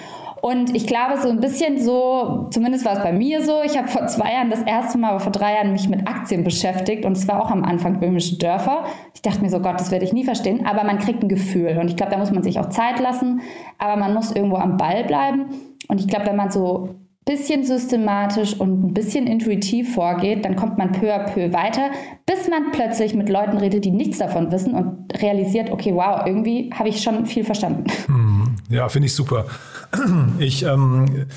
[0.41, 3.87] Und ich glaube, so ein bisschen so, zumindest war es bei mir so, ich habe
[3.87, 7.17] vor zwei Jahren das erste Mal, aber vor drei Jahren mich mit Aktien beschäftigt und
[7.17, 8.85] es war auch am Anfang böhmische Dörfer.
[9.13, 11.77] Ich dachte mir so, Gott, das werde ich nie verstehen, aber man kriegt ein Gefühl
[11.79, 13.41] und ich glaube, da muss man sich auch Zeit lassen,
[13.77, 15.45] aber man muss irgendwo am Ball bleiben.
[15.87, 16.98] Und ich glaube, wenn man so
[17.29, 21.91] bisschen systematisch und ein bisschen intuitiv vorgeht, dann kommt man peu à peu weiter,
[22.25, 26.71] bis man plötzlich mit Leuten redet, die nichts davon wissen und realisiert, okay, wow, irgendwie
[26.73, 27.85] habe ich schon viel verstanden.
[28.07, 28.39] Mhm.
[28.69, 29.45] Ja, finde ich super.
[30.39, 31.27] Ich ähm,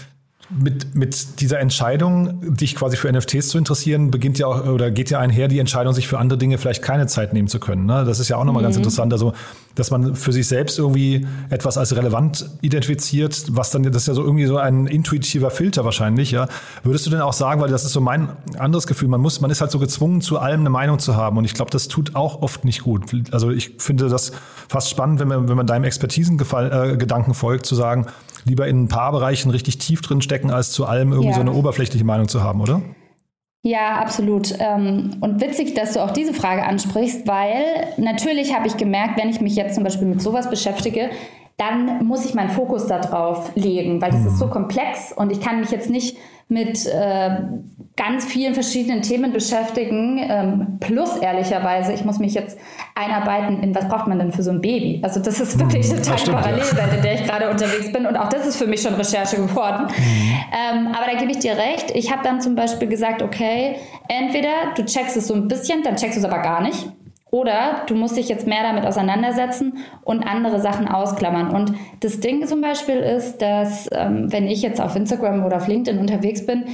[0.50, 5.10] mit, mit dieser Entscheidung, dich quasi für NFTs zu interessieren, beginnt ja auch oder geht
[5.10, 7.86] ja einher die Entscheidung, sich für andere Dinge vielleicht keine Zeit nehmen zu können.
[7.86, 8.04] Ne?
[8.04, 8.66] Das ist ja auch nochmal mhm.
[8.66, 9.12] ganz interessant.
[9.12, 9.32] Also,
[9.74, 14.14] dass man für sich selbst irgendwie etwas als relevant identifiziert, was dann, das ist ja
[14.14, 16.48] so irgendwie so ein intuitiver Filter wahrscheinlich, ja.
[16.82, 19.50] Würdest du denn auch sagen, weil das ist so mein anderes Gefühl, man muss, man
[19.50, 21.38] ist halt so gezwungen, zu allem eine Meinung zu haben.
[21.38, 23.04] Und ich glaube, das tut auch oft nicht gut.
[23.32, 24.32] Also ich finde das
[24.68, 28.06] fast spannend, wenn man, wenn man deinem Expertisengedanken äh, folgt, zu sagen,
[28.44, 31.36] lieber in ein paar Bereichen richtig tief drin stecken, als zu allem irgendwie ja.
[31.36, 32.82] so eine oberflächliche Meinung zu haben, oder?
[33.64, 34.54] Ja, absolut.
[34.58, 37.64] Ähm, und witzig, dass du auch diese Frage ansprichst, weil
[37.96, 41.10] natürlich habe ich gemerkt, wenn ich mich jetzt zum Beispiel mit sowas beschäftige,
[41.58, 44.50] dann muss ich meinen Fokus darauf legen, weil das ist so mhm.
[44.50, 46.16] komplex und ich kann mich jetzt nicht
[46.48, 47.30] mit äh,
[47.96, 50.18] ganz vielen verschiedenen Themen beschäftigen.
[50.18, 52.58] Ähm, plus ehrlicherweise, ich muss mich jetzt
[52.94, 55.00] einarbeiten in, was braucht man denn für so ein Baby?
[55.02, 56.96] Also das ist wirklich mhm, eine total Parallelwelt, ja.
[56.96, 59.86] in der ich gerade unterwegs bin und auch das ist für mich schon Recherche geworden.
[59.86, 60.32] Mhm.
[60.76, 61.90] Ähm, aber da gebe ich dir recht.
[61.94, 63.76] Ich habe dann zum Beispiel gesagt, okay,
[64.08, 66.90] entweder du checkst es so ein bisschen, dann checkst du es aber gar nicht.
[67.34, 71.48] Oder du musst dich jetzt mehr damit auseinandersetzen und andere Sachen ausklammern.
[71.48, 75.66] Und das Ding zum Beispiel ist, dass ähm, wenn ich jetzt auf Instagram oder auf
[75.66, 76.66] LinkedIn unterwegs bin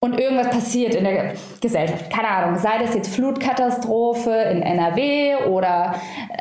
[0.00, 5.94] und irgendwas passiert in der Gesellschaft, keine Ahnung, sei das jetzt Flutkatastrophe in NRW oder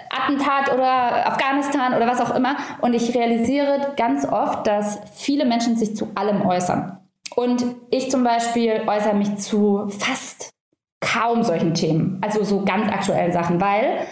[0.09, 5.75] Attentat oder Afghanistan oder was auch immer, und ich realisiere ganz oft, dass viele Menschen
[5.75, 6.97] sich zu allem äußern.
[7.35, 10.50] Und ich zum Beispiel äußere mich zu fast
[11.01, 14.05] kaum solchen Themen, also so ganz aktuellen Sachen, weil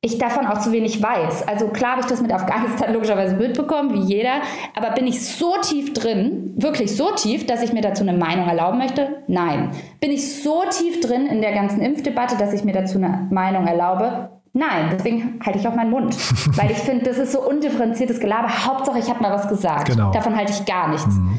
[0.00, 1.48] ich davon auch zu wenig weiß.
[1.48, 4.40] Also klar habe ich das mit Afghanistan logischerweise mitbekommen, wie jeder,
[4.76, 8.46] aber bin ich so tief drin, wirklich so tief, dass ich mir dazu eine Meinung
[8.46, 9.22] erlauben möchte?
[9.26, 9.70] Nein.
[10.00, 13.66] Bin ich so tief drin in der ganzen Impfdebatte, dass ich mir dazu eine Meinung
[13.66, 14.30] erlaube?
[14.52, 16.16] Nein, deswegen halte ich auch meinen Mund.
[16.56, 18.66] Weil ich finde, das ist so undifferenziertes Gelaber.
[18.66, 19.88] Hauptsache, ich habe mal was gesagt.
[19.88, 20.12] Genau.
[20.12, 21.06] Davon halte ich gar nichts.
[21.06, 21.38] Mhm.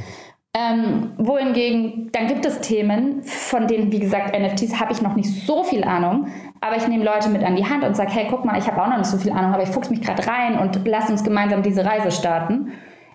[0.56, 5.46] Ähm, wohingegen, dann gibt es Themen, von denen, wie gesagt, NFTs habe ich noch nicht
[5.46, 6.28] so viel Ahnung,
[6.60, 8.82] aber ich nehme Leute mit an die Hand und sage, hey, guck mal, ich habe
[8.82, 11.24] auch noch nicht so viel Ahnung, aber ich fuchs mich gerade rein und lass uns
[11.24, 12.72] gemeinsam diese Reise starten.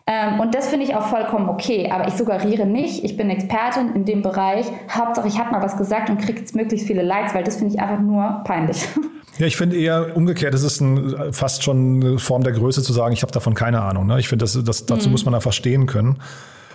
[0.06, 3.94] Ähm, und das finde ich auch vollkommen okay, aber ich suggeriere nicht, ich bin Expertin
[3.94, 7.34] in dem Bereich, Hauptsache ich habe mal was gesagt und kriege jetzt möglichst viele Likes,
[7.34, 8.86] weil das finde ich einfach nur peinlich.
[9.36, 12.92] Ja, ich finde eher umgekehrt, es ist ein, fast schon eine Form der Größe zu
[12.92, 14.06] sagen, ich habe davon keine Ahnung.
[14.06, 14.20] Ne?
[14.20, 15.10] Ich finde, das, das, dazu mhm.
[15.10, 16.20] muss man einfach stehen können.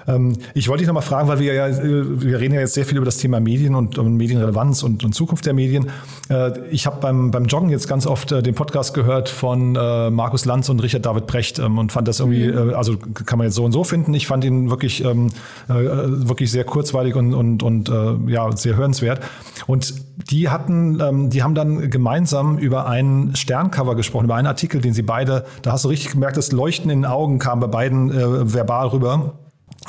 [0.08, 2.86] Ähm, ich wollte dich nochmal fragen, weil wir ja, äh, wir reden ja jetzt sehr
[2.86, 5.88] viel über das Thema Medien und, und Medienrelevanz und, und, Zukunft der Medien.
[6.30, 10.46] Äh, ich habe beim, beim Joggen jetzt ganz oft äh, den Podcast gehört von Markus
[10.46, 12.74] Lanz und Richard David Brecht ähm, und fand das irgendwie, mhm.
[12.74, 14.14] also kann man jetzt so und so finden.
[14.14, 15.30] Ich fand ihn wirklich, ähm,
[15.68, 17.92] wirklich sehr kurzweilig und, und, und
[18.28, 19.22] ja, sehr hörenswert.
[19.68, 19.94] Und
[20.32, 25.02] die hatten, die haben dann gemeinsam über einen Sterncover gesprochen, über einen Artikel, den sie
[25.02, 28.12] beide, da hast du richtig gemerkt, das Leuchten in den Augen kam bei beiden
[28.54, 29.34] verbal rüber.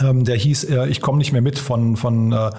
[0.00, 2.50] Ähm, der hieß äh, Ich komme nicht mehr mit von, von äh,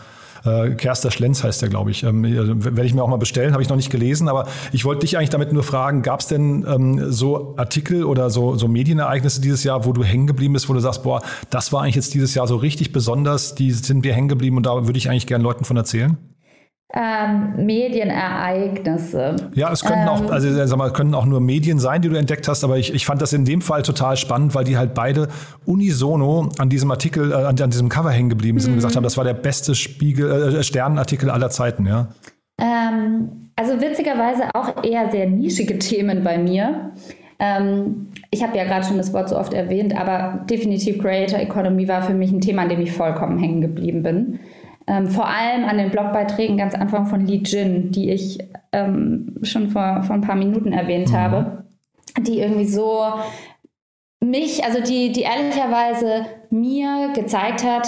[0.46, 2.04] äh Kerster Schlenz heißt der, glaube ich.
[2.04, 4.86] Ähm, äh, werde ich mir auch mal bestellen, habe ich noch nicht gelesen, aber ich
[4.86, 8.68] wollte dich eigentlich damit nur fragen, gab es denn ähm, so Artikel oder so, so
[8.68, 11.96] Medienereignisse dieses Jahr, wo du hängen geblieben bist, wo du sagst, boah, das war eigentlich
[11.96, 15.10] jetzt dieses Jahr so richtig besonders, die sind mir hängen geblieben und da würde ich
[15.10, 16.18] eigentlich gerne Leuten von erzählen?
[16.94, 19.36] Ähm, Medienereignisse.
[19.54, 22.16] Ja, es können ähm, auch, also sag mal, können auch nur Medien sein, die du
[22.16, 24.94] entdeckt hast, aber ich, ich fand das in dem Fall total spannend, weil die halt
[24.94, 25.30] beide
[25.66, 29.04] unisono an diesem Artikel, äh, an, an, diesem Cover hängen geblieben sind und gesagt haben,
[29.04, 32.10] das war der beste Spiegel, äh, Sternenartikel aller Zeiten, ja.
[32.60, 36.92] Ähm, also witzigerweise auch eher sehr nischige Themen bei mir.
[37.40, 41.88] Ähm, ich habe ja gerade schon das Wort so oft erwähnt, aber definitiv Creator Economy
[41.88, 44.40] war für mich ein Thema, an dem ich vollkommen hängen geblieben bin.
[44.92, 48.40] Ähm, vor allem an den Blogbeiträgen ganz Anfang von Li Jin, die ich
[48.74, 51.16] ähm, schon vor, vor ein paar Minuten erwähnt mhm.
[51.16, 51.64] habe,
[52.20, 53.06] die irgendwie so
[54.20, 57.88] mich, also die, die ehrlicherweise mir gezeigt hat,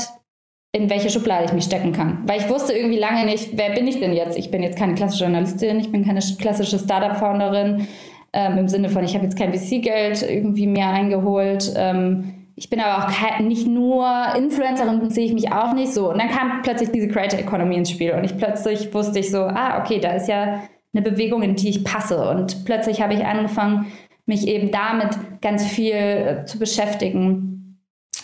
[0.72, 2.20] in welche Schublade ich mich stecken kann.
[2.26, 4.38] Weil ich wusste irgendwie lange nicht, wer bin ich denn jetzt?
[4.38, 7.86] Ich bin jetzt keine klassische Journalistin, ich bin keine klassische Startup-Founderin,
[8.32, 11.74] ähm, im Sinne von, ich habe jetzt kein VC-Geld irgendwie mir eingeholt.
[11.76, 14.08] Ähm, ich bin aber auch nicht nur
[14.38, 16.10] Influencerin, sehe ich mich auch nicht so.
[16.10, 19.40] Und dann kam plötzlich diese Creator Economy ins Spiel und ich plötzlich wusste ich so,
[19.42, 20.62] ah, okay, da ist ja
[20.94, 22.30] eine Bewegung, in die ich passe.
[22.30, 23.88] Und plötzlich habe ich angefangen,
[24.26, 27.82] mich eben damit ganz viel äh, zu beschäftigen.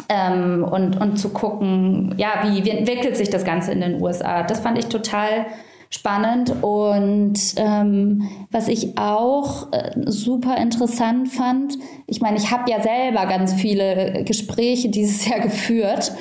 [0.07, 4.43] ähm, und, und zu gucken, ja, wie, wie entwickelt sich das Ganze in den USA.
[4.43, 5.47] Das fand ich total
[5.89, 6.53] spannend.
[6.61, 11.77] Und ähm, was ich auch äh, super interessant fand,
[12.07, 16.11] ich meine, ich habe ja selber ganz viele Gespräche dieses Jahr geführt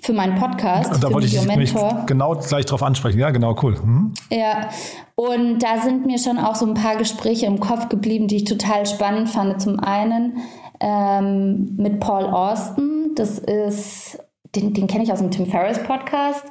[0.00, 0.94] für meinen Podcast.
[0.94, 1.74] Und da wollte ich mich
[2.06, 3.18] genau gleich drauf ansprechen.
[3.18, 3.76] Ja, genau, cool.
[3.82, 4.14] Mhm.
[4.30, 4.68] Ja,
[5.16, 8.44] und da sind mir schon auch so ein paar Gespräche im Kopf geblieben, die ich
[8.44, 9.60] total spannend fand.
[9.60, 10.38] Zum einen
[10.80, 14.18] ähm, mit Paul Austin, das ist,
[14.54, 16.44] den, den kenne ich aus dem Tim Ferriss Podcast.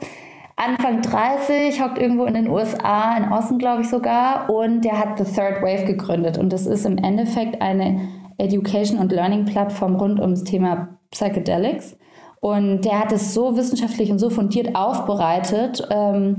[0.58, 5.18] Anfang 30, hockt irgendwo in den USA, in Austin glaube ich sogar, und der hat
[5.18, 6.40] The Third Wave gegründet.
[6.40, 8.02] Und das ist im Endeffekt eine
[8.40, 11.96] Education- und Learning-Plattform rund ums Thema Psychedelics.
[12.40, 15.88] Und der hat es so wissenschaftlich und so fundiert aufbereitet.
[15.92, 16.38] Ähm,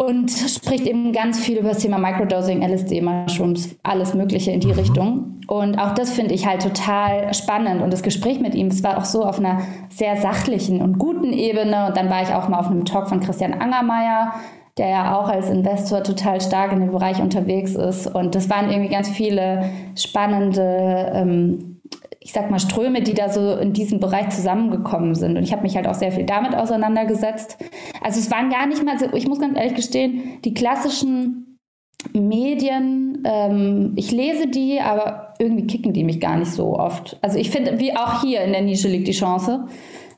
[0.00, 4.68] und spricht eben ganz viel über das Thema Microdosing, LSD, Mushrooms, alles Mögliche in die
[4.68, 4.72] mhm.
[4.72, 5.40] Richtung.
[5.46, 7.82] Und auch das finde ich halt total spannend.
[7.82, 11.34] Und das Gespräch mit ihm, es war auch so auf einer sehr sachlichen und guten
[11.34, 11.88] Ebene.
[11.88, 14.32] Und dann war ich auch mal auf einem Talk von Christian Angermeier,
[14.78, 18.06] der ja auch als Investor total stark in dem Bereich unterwegs ist.
[18.06, 21.79] Und das waren irgendwie ganz viele spannende ähm,
[22.22, 25.38] ich sag mal, Ströme, die da so in diesem Bereich zusammengekommen sind.
[25.38, 27.56] Und ich habe mich halt auch sehr viel damit auseinandergesetzt.
[28.02, 31.58] Also es waren gar nicht mal so, ich muss ganz ehrlich gestehen, die klassischen
[32.12, 37.18] Medien, ähm, ich lese die, aber irgendwie kicken die mich gar nicht so oft.
[37.22, 39.66] Also ich finde, wie auch hier in der Nische liegt die Chance.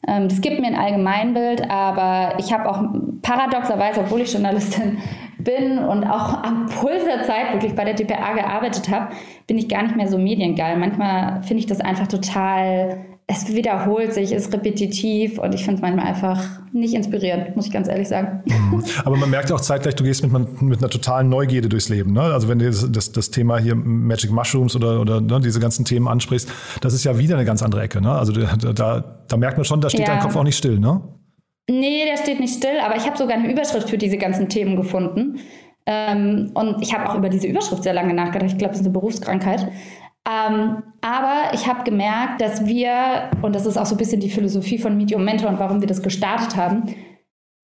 [0.07, 2.83] Ähm, das gibt mir ein Allgemeinbild, aber ich habe auch
[3.23, 4.99] paradoxerweise, obwohl ich Journalistin
[5.39, 9.13] bin und auch am Puls der Zeit wirklich bei der DPA gearbeitet habe,
[9.47, 10.77] bin ich gar nicht mehr so mediengeil.
[10.77, 15.83] Manchmal finde ich das einfach total, es wiederholt sich, ist repetitiv und ich finde es
[15.83, 18.43] manchmal einfach nicht inspirierend, muss ich ganz ehrlich sagen.
[18.45, 18.83] Mhm.
[19.05, 22.13] Aber man merkt auch zeitgleich, du gehst mit, mit einer totalen Neugierde durchs Leben.
[22.13, 22.21] Ne?
[22.21, 25.85] Also wenn du das, das, das, Thema hier Magic Mushrooms oder, oder ne, diese ganzen
[25.85, 26.51] Themen ansprichst,
[26.81, 28.01] das ist ja wieder eine ganz andere Ecke.
[28.01, 28.11] Ne?
[28.11, 30.07] Also da, da, da merkt man schon, da steht ja.
[30.07, 30.79] dein Kopf auch nicht still.
[30.79, 31.01] Ne?
[31.71, 34.77] Nee, der steht nicht still, aber ich habe sogar eine Überschrift für diese ganzen Themen
[34.77, 35.39] gefunden.
[35.87, 38.53] Ähm, und ich habe auch über diese Überschrift sehr lange nachgedacht.
[38.53, 39.69] Ich glaube, das ist eine Berufskrankheit.
[40.29, 44.31] Ähm, aber ich habe gemerkt, dass wir, und das ist auch so ein bisschen die
[44.31, 46.95] Philosophie von Medium Mentor und warum wir das gestartet haben,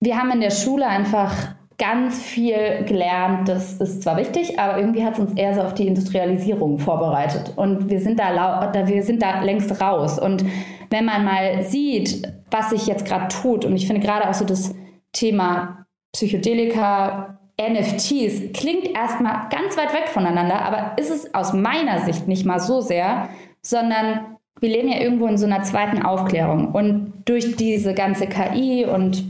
[0.01, 3.49] wir haben in der Schule einfach ganz viel gelernt.
[3.49, 7.53] Das ist zwar wichtig, aber irgendwie hat es uns eher so auf die Industrialisierung vorbereitet.
[7.57, 10.19] Und wir sind da, wir sind da längst raus.
[10.19, 10.45] Und
[10.91, 14.45] wenn man mal sieht, was sich jetzt gerade tut, und ich finde gerade auch so
[14.45, 14.75] das
[15.13, 22.29] Thema Psychedelika, NFTs klingt erstmal ganz weit weg voneinander, aber ist es aus meiner Sicht
[22.29, 23.29] nicht mal so sehr,
[23.63, 26.73] sondern wir leben ja irgendwo in so einer zweiten Aufklärung.
[26.73, 29.25] Und durch diese ganze KI und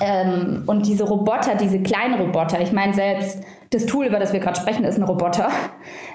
[0.00, 4.40] ähm, und diese Roboter, diese kleinen Roboter, ich meine selbst das Tool, über das wir
[4.40, 5.50] gerade sprechen, ist ein Roboter.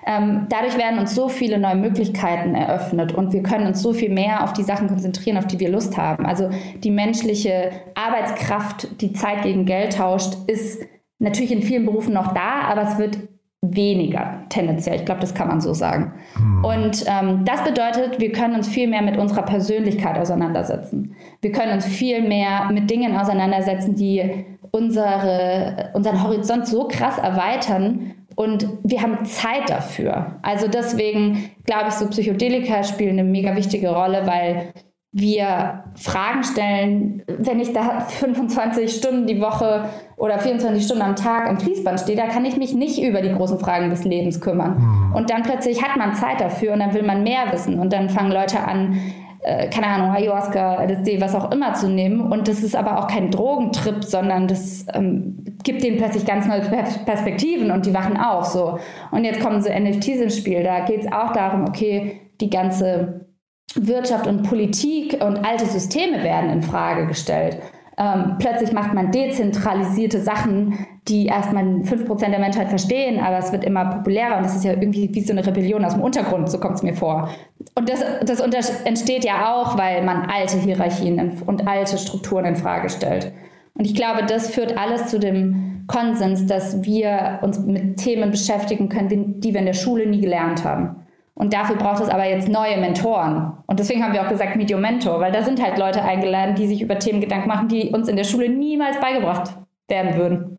[0.07, 4.09] Ähm, dadurch werden uns so viele neue Möglichkeiten eröffnet und wir können uns so viel
[4.09, 6.25] mehr auf die Sachen konzentrieren, auf die wir Lust haben.
[6.25, 6.49] Also
[6.83, 10.81] die menschliche Arbeitskraft, die Zeit gegen Geld tauscht, ist
[11.19, 13.17] natürlich in vielen Berufen noch da, aber es wird
[13.61, 14.95] weniger tendenziell.
[14.95, 16.13] Ich glaube, das kann man so sagen.
[16.35, 16.63] Hm.
[16.63, 21.15] Und ähm, das bedeutet, wir können uns viel mehr mit unserer Persönlichkeit auseinandersetzen.
[21.41, 28.11] Wir können uns viel mehr mit Dingen auseinandersetzen, die unsere, unseren Horizont so krass erweitern.
[28.35, 30.37] Und wir haben Zeit dafür.
[30.41, 34.71] Also deswegen glaube ich, so Psychedelika spielen eine mega wichtige Rolle, weil
[35.11, 39.85] wir Fragen stellen, wenn ich da 25 Stunden die Woche
[40.17, 43.33] oder 24 Stunden am Tag am Fließband stehe, da kann ich mich nicht über die
[43.33, 44.77] großen Fragen des Lebens kümmern.
[44.77, 45.15] Mhm.
[45.15, 48.09] Und dann plötzlich hat man Zeit dafür und dann will man mehr wissen und dann
[48.09, 48.99] fangen Leute an,
[49.41, 52.31] äh, keine Ahnung, Ayahuasca, LSD, was auch immer zu nehmen.
[52.31, 56.61] Und das ist aber auch kein Drogentrip, sondern das ähm, gibt denen plötzlich ganz neue
[56.61, 58.45] Perspektiven und die wachen auf.
[58.45, 58.77] So.
[59.11, 60.61] Und jetzt kommen so NFTs ins Spiel.
[60.61, 63.28] Da geht es auch darum, okay, die ganze
[63.75, 67.57] Wirtschaft und Politik und alte Systeme werden in Frage gestellt.
[67.97, 73.65] Ähm, plötzlich macht man dezentralisierte Sachen, die erstmal 5% der Menschheit verstehen, aber es wird
[73.65, 76.59] immer populärer und das ist ja irgendwie wie so eine Rebellion aus dem Untergrund, so
[76.59, 77.29] kommt es mir vor.
[77.75, 82.89] Und das, das entsteht ja auch, weil man alte Hierarchien und alte Strukturen in Frage
[82.89, 83.33] stellt.
[83.73, 88.87] Und ich glaube, das führt alles zu dem Konsens, dass wir uns mit Themen beschäftigen
[88.87, 91.03] können, die wir in der Schule nie gelernt haben.
[91.39, 93.53] Und dafür braucht es aber jetzt neue Mentoren.
[93.65, 96.67] Und deswegen haben wir auch gesagt Medium Mentor, weil da sind halt Leute eingeladen, die
[96.67, 99.55] sich über Themen Gedanken machen, die uns in der Schule niemals beigebracht
[99.87, 100.58] werden würden.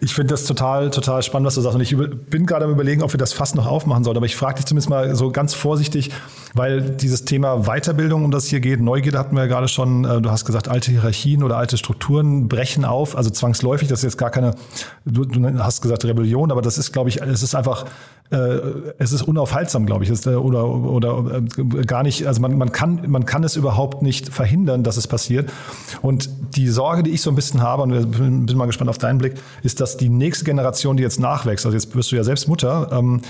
[0.00, 1.76] Ich finde das total, total spannend, was du sagst.
[1.76, 4.16] Und ich bin gerade am überlegen, ob wir das fast noch aufmachen sollen.
[4.16, 6.10] Aber ich frage dich zumindest mal so ganz vorsichtig,
[6.54, 10.20] weil dieses Thema Weiterbildung, um das hier geht, Neugierde hatten wir ja gerade schon, äh,
[10.20, 14.18] du hast gesagt, alte Hierarchien oder alte Strukturen brechen auf, also zwangsläufig, das ist jetzt
[14.18, 14.54] gar keine,
[15.04, 15.24] du,
[15.58, 17.84] hast gesagt Rebellion, aber das ist, glaube ich, es ist einfach
[18.30, 18.60] äh,
[18.98, 23.02] es ist unaufhaltsam, glaube ich, äh, oder, oder äh, gar nicht, also man, man, kann,
[23.08, 25.50] man kann es überhaupt nicht verhindern, dass es passiert.
[26.00, 29.18] Und die Sorge, die ich so ein bisschen habe, und bin mal gespannt auf deinen
[29.18, 32.48] Blick, ist, dass die nächste Generation, die jetzt nachwächst, also jetzt wirst du ja selbst
[32.48, 33.20] Mutter, ähm,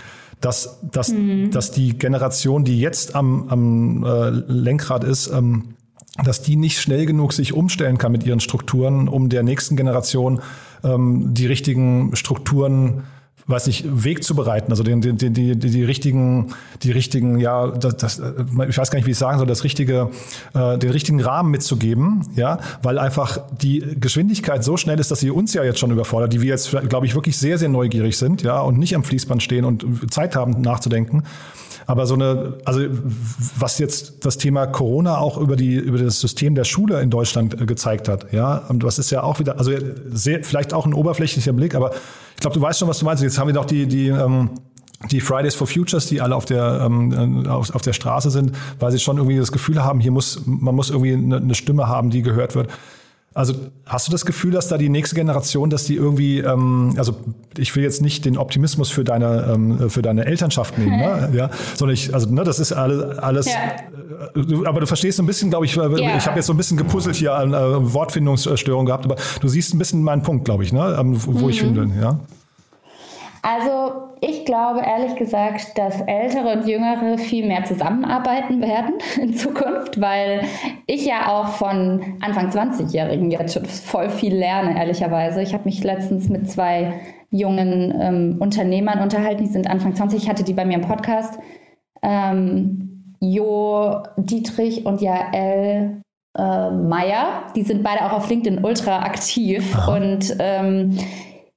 [0.41, 1.51] dass, dass, mhm.
[1.51, 5.75] dass die Generation, die jetzt am, am äh, Lenkrad ist, ähm,
[6.25, 10.41] dass die nicht schnell genug sich umstellen kann mit ihren Strukturen, um der nächsten Generation
[10.83, 13.05] ähm, die richtigen Strukturen
[13.51, 17.69] weiß nicht, Weg zu bereiten, also den, den, die, die, die richtigen, die richtigen, ja,
[17.69, 18.23] das, das,
[18.69, 20.11] ich weiß gar nicht, wie ich sagen soll, das richtige,
[20.55, 25.31] äh, den richtigen Rahmen mitzugeben, ja, weil einfach die Geschwindigkeit so schnell ist, dass sie
[25.31, 28.43] uns ja jetzt schon überfordert, die wir jetzt, glaube ich, wirklich sehr, sehr neugierig sind,
[28.43, 31.25] ja, und nicht am Fließband stehen und Zeit haben nachzudenken.
[31.87, 32.83] Aber so eine, also
[33.59, 37.61] was jetzt das Thema Corona auch über die über das System der Schule in Deutschland
[37.61, 39.73] äh, gezeigt hat, ja, und was ist ja auch wieder, also
[40.11, 41.93] sehr, vielleicht auch ein oberflächlicher Blick, aber
[42.35, 43.23] ich glaube, du weißt schon, was du meinst.
[43.23, 44.51] Jetzt haben wir noch die, die, ähm,
[45.11, 48.93] die Fridays for Futures, die alle auf der, ähm, auf, auf der Straße sind, weil
[48.93, 52.11] sie schon irgendwie das Gefühl haben, hier muss, man muss irgendwie eine, eine Stimme haben,
[52.11, 52.69] die gehört wird.
[53.33, 53.55] Also
[53.87, 57.15] hast du das Gefühl, dass da die nächste Generation, dass die irgendwie, ähm, also
[57.57, 61.31] ich will jetzt nicht den Optimismus für deine ähm, für deine Elternschaft nehmen, ne?
[61.37, 63.53] ja, sondern ich, also ne, das ist alles, alles ja.
[64.35, 66.17] äh, aber du verstehst so ein bisschen, glaube ich, ja.
[66.17, 69.75] ich habe jetzt so ein bisschen gepuzzelt hier an äh, Wortfindungsstörung gehabt, aber du siehst
[69.75, 71.51] ein bisschen meinen Punkt, glaube ich, ne, ähm, wo mhm.
[71.51, 72.19] ich finde, ja.
[73.43, 80.01] Also ich glaube ehrlich gesagt, dass Ältere und Jüngere viel mehr zusammenarbeiten werden in Zukunft,
[80.01, 80.43] weil
[80.87, 85.43] ich ja auch von Anfang 20-Jährigen jetzt schon voll viel lerne, ehrlicherweise.
[85.43, 90.29] Ich habe mich letztens mit zwei jungen ähm, Unternehmern unterhalten, die sind Anfang 20, ich
[90.29, 91.39] hatte die bei mir im Podcast.
[92.03, 96.03] Ähm, Jo Dietrich und Jael
[96.37, 99.97] äh, Meyer, die sind beide auch auf LinkedIn ultra aktiv Aha.
[99.97, 100.99] und ähm,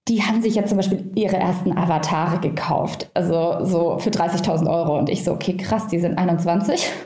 [0.10, 4.98] die haben sich ja zum Beispiel ihre ersten Avatare gekauft, also so für 30.000 Euro.
[4.98, 6.90] Und ich so, okay, krass, die sind 21.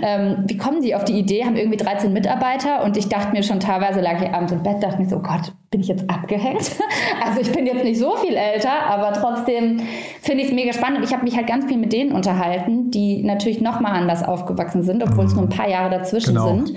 [0.00, 1.44] Ähm, wie kommen die auf die Idee?
[1.44, 4.80] Haben irgendwie 13 Mitarbeiter und ich dachte mir schon teilweise, lag ich abends im Bett,
[4.80, 6.70] dachte mir so, oh Gott, bin ich jetzt abgehängt?
[7.24, 9.80] also ich bin jetzt nicht so viel älter, aber trotzdem
[10.20, 11.04] finde ich es mega spannend.
[11.04, 15.02] Ich habe mich halt ganz viel mit denen unterhalten, die natürlich nochmal anders aufgewachsen sind,
[15.02, 16.54] obwohl es nur ein paar Jahre dazwischen genau.
[16.54, 16.74] sind.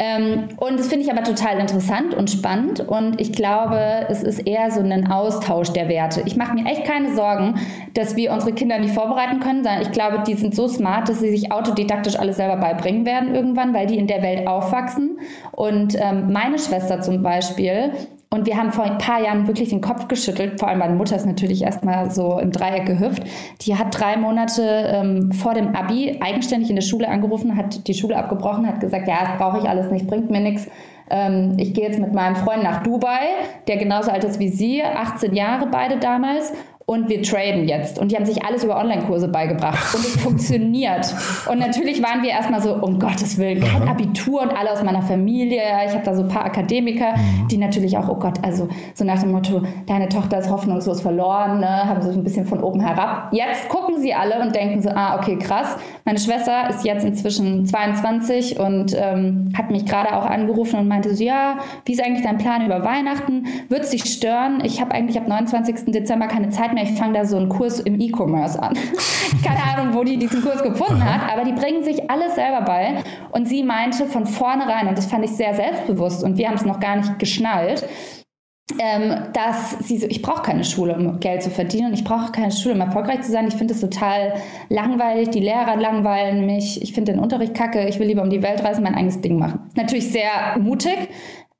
[0.00, 4.40] Ähm, und das finde ich aber total interessant und spannend und ich glaube, es ist
[4.40, 6.22] eher so ein Austausch der Werte.
[6.26, 7.60] Ich mache mir echt keine Sorgen,
[7.94, 11.20] dass wir unsere Kinder nicht vorbereiten können, sondern ich glaube, die sind so smart, dass
[11.20, 15.20] sie sich autodidaktisch alles selber beibringen werden irgendwann, weil die in der Welt aufwachsen.
[15.52, 17.92] Und ähm, meine Schwester zum Beispiel,
[18.34, 20.58] und wir haben vor ein paar Jahren wirklich den Kopf geschüttelt.
[20.58, 23.22] Vor allem meine Mutter ist natürlich erstmal so im Dreieck gehüpft.
[23.60, 27.94] Die hat drei Monate ähm, vor dem Abi eigenständig in der Schule angerufen, hat die
[27.94, 30.66] Schule abgebrochen, hat gesagt, ja, das brauche ich alles nicht, bringt mir nichts.
[31.10, 33.28] Ähm, ich gehe jetzt mit meinem Freund nach Dubai,
[33.68, 36.52] der genauso alt ist wie sie, 18 Jahre beide damals
[36.86, 37.98] und wir traden jetzt.
[37.98, 41.14] Und die haben sich alles über Online-Kurse beigebracht und es funktioniert.
[41.50, 43.92] Und natürlich waren wir erstmal so, um Gottes Willen, kein Aha.
[43.92, 45.62] Abitur und alle aus meiner Familie.
[45.86, 47.48] Ich habe da so ein paar Akademiker, mhm.
[47.48, 51.60] die natürlich auch, oh Gott, also so nach dem Motto, deine Tochter ist hoffnungslos verloren,
[51.60, 51.88] ne?
[51.88, 53.28] haben so ein bisschen von oben herab.
[53.32, 55.76] Jetzt gucken sie alle und denken so, ah, okay, krass.
[56.04, 61.14] Meine Schwester ist jetzt inzwischen 22 und ähm, hat mich gerade auch angerufen und meinte
[61.14, 63.46] so, ja, wie ist eigentlich dein Plan über Weihnachten?
[63.70, 64.62] Wird es dich stören?
[64.64, 65.86] Ich habe eigentlich ab 29.
[65.86, 68.76] Dezember keine Zeit mehr, ich fange da so einen Kurs im E-Commerce an.
[69.44, 73.02] Keine Ahnung, wo die diesen Kurs gefunden hat, aber die bringen sich alles selber bei.
[73.32, 76.64] Und sie meinte von vornherein, und das fand ich sehr selbstbewusst, und wir haben es
[76.64, 77.84] noch gar nicht geschnallt,
[78.78, 82.32] ähm, dass sie so, ich brauche keine Schule, um Geld zu verdienen und ich brauche
[82.32, 83.46] keine Schule, um erfolgreich zu sein.
[83.46, 84.34] Ich finde es total
[84.70, 88.42] langweilig, die Lehrer langweilen mich, ich finde den Unterricht kacke, ich will lieber um die
[88.42, 89.70] Welt reisen, mein eigenes Ding machen.
[89.76, 91.10] Natürlich sehr mutig,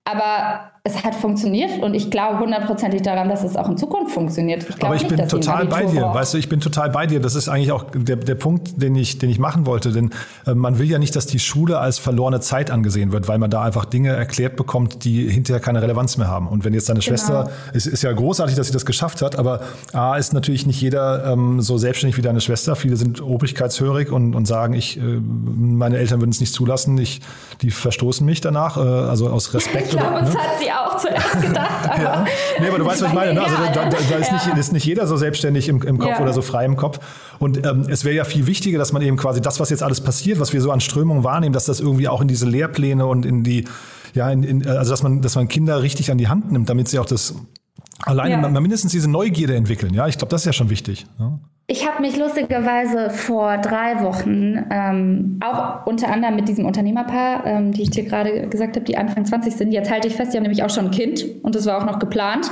[0.04, 4.66] aber es hat funktioniert und ich glaube hundertprozentig daran, dass es auch in Zukunft funktioniert.
[4.68, 6.16] Ich Aber ich nicht, bin total bei dir, braucht.
[6.16, 7.20] weißt du, ich bin total bei dir.
[7.20, 9.92] Das ist eigentlich auch der, der Punkt, den ich, den ich machen wollte.
[9.92, 10.10] Denn
[10.46, 13.48] äh, man will ja nicht, dass die Schule als verlorene Zeit angesehen wird, weil man
[13.48, 16.48] da einfach Dinge erklärt bekommt, die hinterher keine Relevanz mehr haben.
[16.48, 17.16] Und wenn jetzt deine genau.
[17.16, 19.60] Schwester, es ist ja großartig, dass sie das geschafft hat, aber
[19.94, 22.76] A, ist natürlich nicht jeder ähm, so selbstständig wie deine Schwester.
[22.76, 27.22] Viele sind obrigkeitshörig und, und sagen, ich, äh, meine Eltern würden es nicht zulassen, ich,
[27.62, 29.86] die verstoßen mich danach, äh, also aus Respekt.
[29.86, 30.34] Ich glaube, oder, ne?
[30.34, 31.90] hat sie auch zuerst gedacht.
[31.90, 32.24] Aber ja.
[32.60, 33.34] Nee, aber du weißt, was ich meine.
[33.34, 33.42] Ne?
[33.42, 34.34] Also, da, da, da ist, ja.
[34.34, 36.20] nicht, ist nicht jeder so selbstständig im, im Kopf ja.
[36.20, 37.00] oder so frei im Kopf.
[37.38, 40.00] Und ähm, es wäre ja viel wichtiger, dass man eben quasi das, was jetzt alles
[40.00, 43.26] passiert, was wir so an Strömungen wahrnehmen, dass das irgendwie auch in diese Lehrpläne und
[43.26, 43.66] in die,
[44.14, 46.88] ja, in, in, also dass man, dass man Kinder richtig an die Hand nimmt, damit
[46.88, 47.34] sie auch das
[48.02, 48.60] alleine ja.
[48.60, 49.94] mindestens diese Neugierde entwickeln.
[49.94, 51.06] Ja, ich glaube, das ist ja schon wichtig.
[51.18, 51.38] Ja.
[51.66, 57.72] Ich habe mich lustigerweise vor drei Wochen ähm, auch unter anderem mit diesem Unternehmerpaar, ähm,
[57.72, 60.36] die ich dir gerade gesagt habe, die Anfang 20 sind, jetzt halte ich fest, die
[60.36, 62.50] haben nämlich auch schon ein Kind und das war auch noch geplant.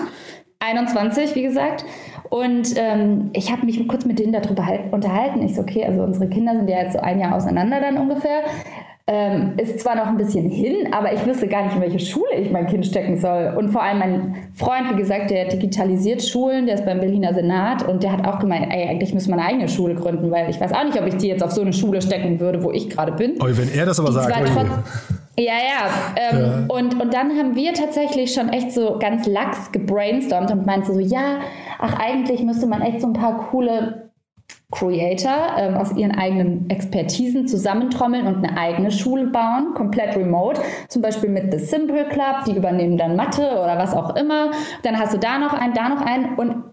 [0.61, 1.85] 21, wie gesagt.
[2.31, 5.43] Und ähm, ich habe mich kurz mit denen darüber halt unterhalten.
[5.43, 8.45] Ich so, okay, also unsere Kinder sind ja jetzt so ein Jahr auseinander dann ungefähr.
[9.09, 12.35] Ähm, ist zwar noch ein bisschen hin, aber ich wüsste gar nicht, in welche Schule
[12.37, 13.53] ich mein Kind stecken soll.
[13.59, 17.87] Und vor allem mein Freund, wie gesagt, der digitalisiert Schulen, der ist beim Berliner Senat
[17.89, 20.61] und der hat auch gemeint, ey, eigentlich müsste man eine eigene Schule gründen, weil ich
[20.61, 22.91] weiß auch nicht, ob ich die jetzt auf so eine Schule stecken würde, wo ich
[22.91, 23.35] gerade bin.
[23.41, 24.33] Oh, wenn er das aber sagt.
[25.37, 25.89] Ja, ja.
[26.15, 26.65] Ähm, ja.
[26.69, 31.01] Und, und dann haben wir tatsächlich schon echt so ganz lax gebrainstormt und meinten so,
[31.01, 31.41] ja,
[31.81, 34.12] ach, eigentlich müsste man echt so ein paar coole
[34.73, 40.61] Creator ähm, aus ihren eigenen Expertisen zusammentrommeln und eine eigene Schule bauen, komplett remote.
[40.89, 44.51] Zum Beispiel mit The Simple Club, die übernehmen dann Mathe oder was auch immer.
[44.83, 46.65] Dann hast du da noch einen, da noch einen und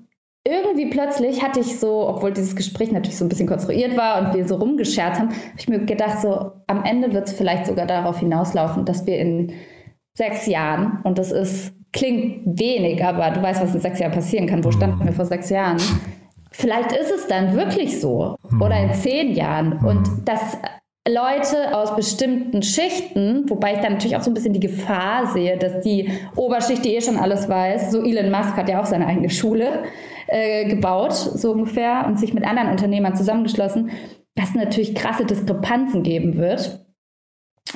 [0.47, 4.33] irgendwie plötzlich hatte ich so, obwohl dieses Gespräch natürlich so ein bisschen konstruiert war und
[4.33, 7.85] wir so rumgescherzt haben, habe ich mir gedacht, so am Ende wird es vielleicht sogar
[7.85, 9.51] darauf hinauslaufen, dass wir in
[10.13, 14.47] sechs Jahren, und das ist, klingt wenig, aber du weißt, was in sechs Jahren passieren
[14.47, 14.63] kann.
[14.63, 15.77] Wo standen wir vor sechs Jahren?
[16.59, 19.79] Vielleicht ist es dann wirklich so oder in zehn Jahren.
[19.85, 20.57] Und dass
[21.07, 25.57] Leute aus bestimmten Schichten, wobei ich dann natürlich auch so ein bisschen die Gefahr sehe,
[25.57, 29.07] dass die Oberschicht, die eh schon alles weiß, so Elon Musk hat ja auch seine
[29.07, 29.83] eigene Schule
[30.27, 33.91] äh, gebaut, so ungefähr, und sich mit anderen Unternehmern zusammengeschlossen,
[34.35, 36.85] dass es natürlich krasse Diskrepanzen geben wird.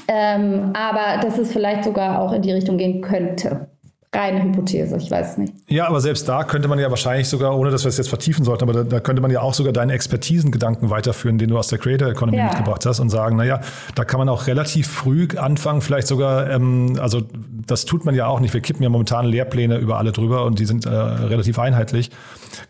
[0.10, 3.73] Ähm, aber dass es vielleicht sogar auch in die Richtung gehen könnte
[4.14, 5.54] reine Hypothese, ich weiß nicht.
[5.68, 8.46] Ja, aber selbst da könnte man ja wahrscheinlich sogar, ohne dass wir es jetzt vertiefen
[8.46, 11.68] sollten, aber da, da könnte man ja auch sogar deinen Expertisengedanken weiterführen, den du aus
[11.68, 12.46] der Creator Economy ja.
[12.46, 13.62] mitgebracht hast und sagen, naja,
[13.96, 17.24] da kann man auch relativ früh anfangen, vielleicht sogar, ähm, also
[17.66, 20.60] das tut man ja auch nicht, wir kippen ja momentan Lehrpläne über alle drüber und
[20.60, 22.12] die sind äh, relativ einheitlich,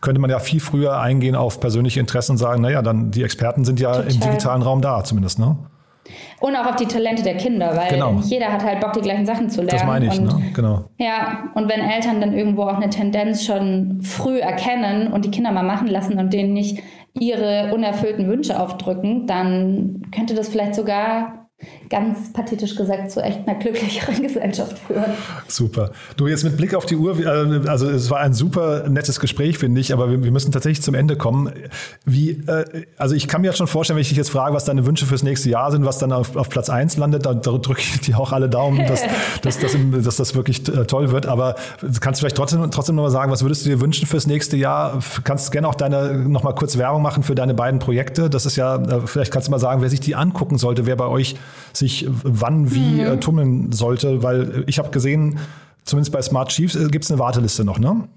[0.02, 3.66] könnte man ja viel früher eingehen auf persönliche Interessen und sagen, naja, dann die Experten
[3.66, 4.12] sind ja Total.
[4.12, 5.58] im digitalen Raum da zumindest, ne?
[6.40, 8.20] Und auch auf die Talente der Kinder, weil genau.
[8.24, 9.80] jeder hat halt Bock, die gleichen Sachen zu lernen.
[9.80, 10.52] Das meine ich, und, ne?
[10.54, 10.86] genau.
[10.98, 15.52] Ja, und wenn Eltern dann irgendwo auch eine Tendenz schon früh erkennen und die Kinder
[15.52, 16.82] mal machen lassen und denen nicht
[17.14, 21.43] ihre unerfüllten Wünsche aufdrücken, dann könnte das vielleicht sogar
[21.90, 25.14] ganz pathetisch gesagt zu echt einer glücklicheren Gesellschaft führen.
[25.48, 25.92] Super.
[26.18, 29.58] Du jetzt mit Blick auf die Uhr, äh, also es war ein super nettes Gespräch,
[29.58, 31.52] finde ich, aber wir, wir, müssen tatsächlich zum Ende kommen.
[32.06, 34.66] Wie, äh, also ich kann mir jetzt schon vorstellen, wenn ich dich jetzt frage, was
[34.66, 37.52] deine Wünsche fürs nächste Jahr sind, was dann auf, auf Platz 1 landet, da, da
[37.52, 39.04] drücke ich dir auch alle Daumen, dass,
[39.42, 41.28] dass, dass, dass, das wirklich äh, toll wird.
[41.28, 41.56] Aber
[42.02, 45.00] kannst du vielleicht trotzdem, trotzdem nochmal sagen, was würdest du dir wünschen fürs nächste Jahr?
[45.24, 48.30] Kannst gerne auch deine nochmal kurz Werbung machen für deine beiden Projekte.
[48.30, 51.06] Das ist ja, vielleicht kannst du mal sagen, wer sich die angucken sollte, wer bei
[51.06, 51.36] euch
[51.74, 53.06] sich wann wie mhm.
[53.06, 55.40] äh, tummeln sollte, weil ich habe gesehen,
[55.84, 58.08] zumindest bei Smart Chiefs äh, gibt es eine Warteliste noch, ne?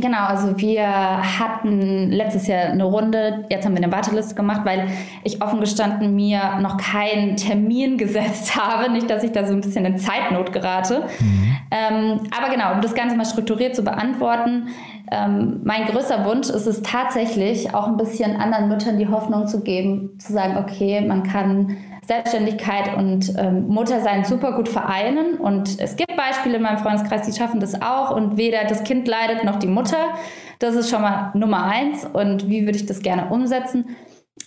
[0.00, 4.88] Genau, also wir hatten letztes Jahr eine Runde, jetzt haben wir eine Warteliste gemacht, weil
[5.22, 8.90] ich offen gestanden mir noch keinen Termin gesetzt habe.
[8.90, 11.04] Nicht, dass ich da so ein bisschen in Zeitnot gerate.
[11.20, 11.56] Mhm.
[11.70, 14.68] Ähm, aber genau, um das Ganze mal strukturiert zu beantworten,
[15.10, 19.62] ähm, mein größter Wunsch ist es tatsächlich, auch ein bisschen anderen Müttern die Hoffnung zu
[19.62, 21.76] geben, zu sagen, okay, man kann
[22.06, 25.38] Selbstständigkeit und ähm, Muttersein super gut vereinen.
[25.38, 29.08] Und es gibt Beispiele in meinem Freundeskreis, die schaffen das auch und weder das Kind
[29.08, 30.14] leidet noch die Mutter.
[30.58, 32.04] Das ist schon mal Nummer eins.
[32.04, 33.96] Und wie würde ich das gerne umsetzen?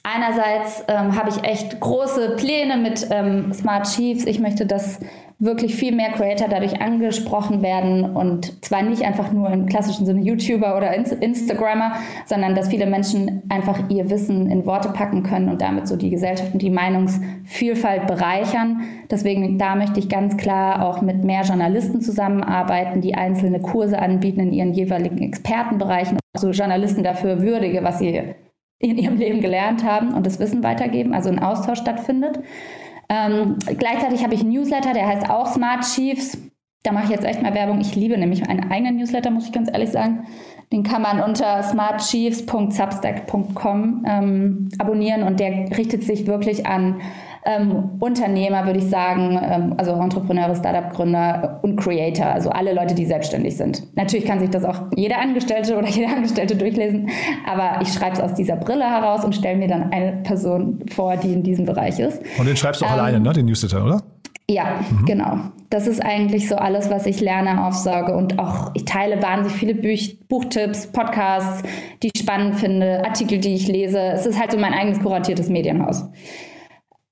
[0.04, 4.26] Einerseits ähm, habe ich echt große Pläne mit ähm, Smart Chiefs.
[4.26, 5.00] Ich möchte, dass
[5.40, 10.22] wirklich viel mehr Creator dadurch angesprochen werden und zwar nicht einfach nur im klassischen Sinne
[10.22, 11.94] YouTuber oder Instagrammer,
[12.26, 16.10] sondern dass viele Menschen einfach ihr Wissen in Worte packen können und damit so die
[16.10, 18.82] Gesellschaft und die Meinungsvielfalt bereichern.
[19.12, 24.40] Deswegen da möchte ich ganz klar auch mit mehr Journalisten zusammenarbeiten, die einzelne Kurse anbieten
[24.40, 28.24] in ihren jeweiligen Expertenbereichen, also Journalisten dafür würdige, was sie
[28.80, 32.40] in ihrem Leben gelernt haben und das Wissen weitergeben, also ein Austausch stattfindet.
[33.10, 36.38] Ähm, gleichzeitig habe ich einen Newsletter, der heißt auch Smart Chiefs.
[36.84, 37.80] Da mache ich jetzt echt mal Werbung.
[37.82, 40.26] Ich liebe nämlich einen eigenen Newsletter, muss ich ganz ehrlich sagen.
[40.72, 47.00] Den kann man unter smartchiefs.substack.com ähm, abonnieren und der richtet sich wirklich an
[47.48, 53.06] ähm, Unternehmer, würde ich sagen, ähm, also Entrepreneure, Startup-Gründer und Creator, also alle Leute, die
[53.06, 53.84] selbstständig sind.
[53.96, 57.10] Natürlich kann sich das auch jeder Angestellte oder jede Angestellte durchlesen,
[57.50, 61.16] aber ich schreibe es aus dieser Brille heraus und stelle mir dann eine Person vor,
[61.16, 62.22] die in diesem Bereich ist.
[62.38, 64.02] Und den schreibst du auch ähm, alleine, ne, den Newsletter, oder?
[64.50, 65.06] Ja, mhm.
[65.06, 65.38] genau.
[65.70, 69.76] Das ist eigentlich so alles, was ich lerne, aufsauge und auch ich teile wahnsinnig viele
[69.76, 71.64] Büch Buchtipps, Podcasts,
[72.02, 74.00] die ich spannend finde, Artikel, die ich lese.
[74.00, 76.06] Es ist halt so mein eigenes kuratiertes Medienhaus.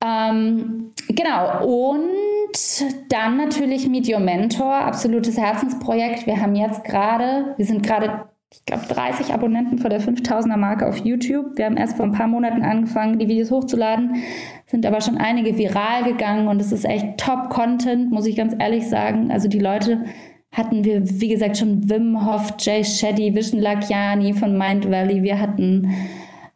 [0.05, 6.27] Ähm, genau, und dann natürlich Meet Your Mentor, absolutes Herzensprojekt.
[6.27, 10.87] Wir haben jetzt gerade, wir sind gerade, ich glaube, 30 Abonnenten vor der 5000er Marke
[10.87, 11.57] auf YouTube.
[11.57, 14.23] Wir haben erst vor ein paar Monaten angefangen, die Videos hochzuladen,
[14.67, 18.87] sind aber schon einige viral gegangen und es ist echt Top-Content, muss ich ganz ehrlich
[18.87, 19.31] sagen.
[19.31, 20.05] Also die Leute
[20.51, 25.23] hatten wir, wie gesagt, schon Wim Hof, Jay Shetty, Vision Lakiani von Mind Valley.
[25.23, 25.89] Wir hatten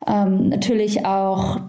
[0.07, 1.59] ähm, natürlich auch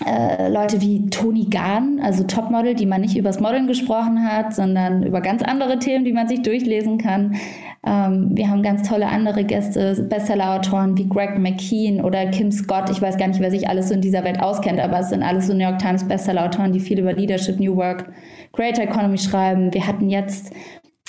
[0.00, 5.02] äh, Leute wie Toni Gahn, also Topmodel, die man nicht übers Modeln gesprochen hat, sondern
[5.02, 7.36] über ganz andere Themen, die man sich durchlesen kann.
[7.84, 12.88] Ähm, wir haben ganz tolle andere Gäste, Bestseller-Autoren wie Greg McKean oder Kim Scott.
[12.90, 15.22] Ich weiß gar nicht, wer sich alles so in dieser Welt auskennt, aber es sind
[15.22, 18.10] alles so New York Times Bestseller-Autoren, die viel über Leadership, New Work,
[18.52, 19.74] Creator Economy schreiben.
[19.74, 20.52] Wir hatten jetzt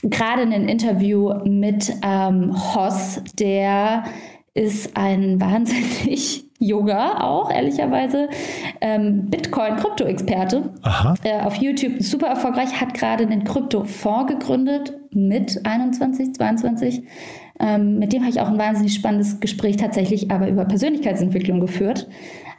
[0.04, 4.04] gerade ein Interview mit ähm, Hoss, der
[4.54, 8.30] ist ein wahnsinnig Yoga auch, ehrlicherweise.
[8.82, 10.72] Ähm, Bitcoin-Krypto-Experte.
[11.24, 17.04] Äh, auf YouTube super erfolgreich, hat gerade einen Krypto-Fonds gegründet mit 21, 22.
[17.60, 22.08] Ähm, mit dem habe ich auch ein wahnsinnig spannendes Gespräch tatsächlich aber über Persönlichkeitsentwicklung geführt.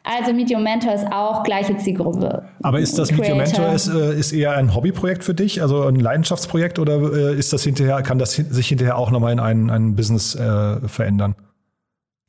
[0.05, 2.45] Also Meet Your Mentor ist auch gleiche Zielgruppe.
[2.63, 5.83] Aber ist das Meet Your Mentor ist, äh, ist eher ein Hobbyprojekt für dich, also
[5.87, 9.71] ein Leidenschaftsprojekt oder äh, ist das hinterher, kann das sich hinterher auch nochmal in ein,
[9.71, 11.35] ein Business äh, verändern?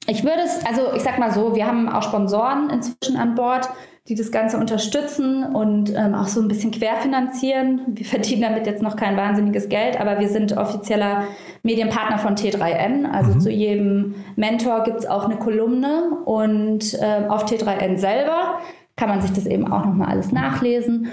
[0.07, 3.69] Ich würde es, also ich sag mal so, wir haben auch Sponsoren inzwischen an Bord,
[4.07, 7.81] die das Ganze unterstützen und ähm, auch so ein bisschen querfinanzieren.
[7.87, 11.23] Wir verdienen damit jetzt noch kein wahnsinniges Geld, aber wir sind offizieller
[11.63, 13.09] Medienpartner von T3N.
[13.09, 13.39] Also mhm.
[13.39, 18.59] zu jedem Mentor gibt es auch eine Kolumne und äh, auf T3N selber
[18.95, 21.07] kann man sich das eben auch nochmal alles nachlesen.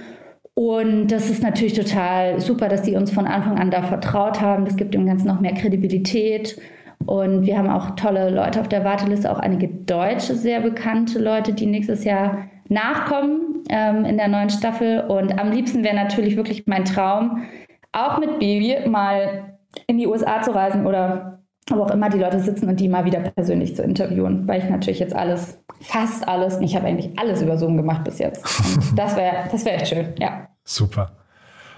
[0.54, 4.66] Und das ist natürlich total super, dass die uns von Anfang an da vertraut haben.
[4.66, 6.60] Das gibt dem Ganzen noch mehr Kredibilität.
[7.06, 11.52] Und wir haben auch tolle Leute auf der Warteliste, auch einige deutsche, sehr bekannte Leute,
[11.52, 15.00] die nächstes Jahr nachkommen ähm, in der neuen Staffel.
[15.00, 17.44] Und am liebsten wäre natürlich wirklich mein Traum,
[17.92, 21.40] auch mit Baby mal in die USA zu reisen oder
[21.70, 24.68] wo auch immer die Leute sitzen und die mal wieder persönlich zu interviewen, weil ich
[24.68, 28.44] natürlich jetzt alles, fast alles, ich habe eigentlich alles über Zoom gemacht bis jetzt.
[28.76, 30.48] Und das wäre das wär echt schön, ja.
[30.64, 31.12] Super.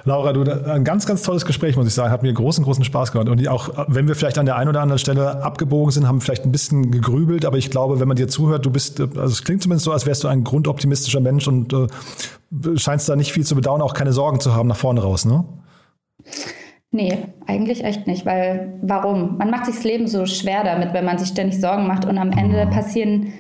[0.07, 2.11] Laura, du, ein ganz, ganz tolles Gespräch, muss ich sagen.
[2.11, 3.29] Hat mir großen, großen Spaß gemacht.
[3.29, 6.45] Und auch, wenn wir vielleicht an der einen oder anderen Stelle abgebogen sind, haben vielleicht
[6.45, 7.47] ein bisschen gegrübelt.
[7.47, 10.05] Aber ich glaube, wenn man dir zuhört, du bist, also es klingt zumindest so, als
[10.05, 11.87] wärst du ein grundoptimistischer Mensch und äh,
[12.77, 15.45] scheinst da nicht viel zu bedauern, auch keine Sorgen zu haben nach vorne raus, ne?
[16.91, 19.37] Nee, eigentlich echt nicht, weil warum?
[19.37, 22.19] Man macht sich das Leben so schwer damit, wenn man sich ständig Sorgen macht und
[22.19, 22.71] am Ende mhm.
[22.71, 23.33] passieren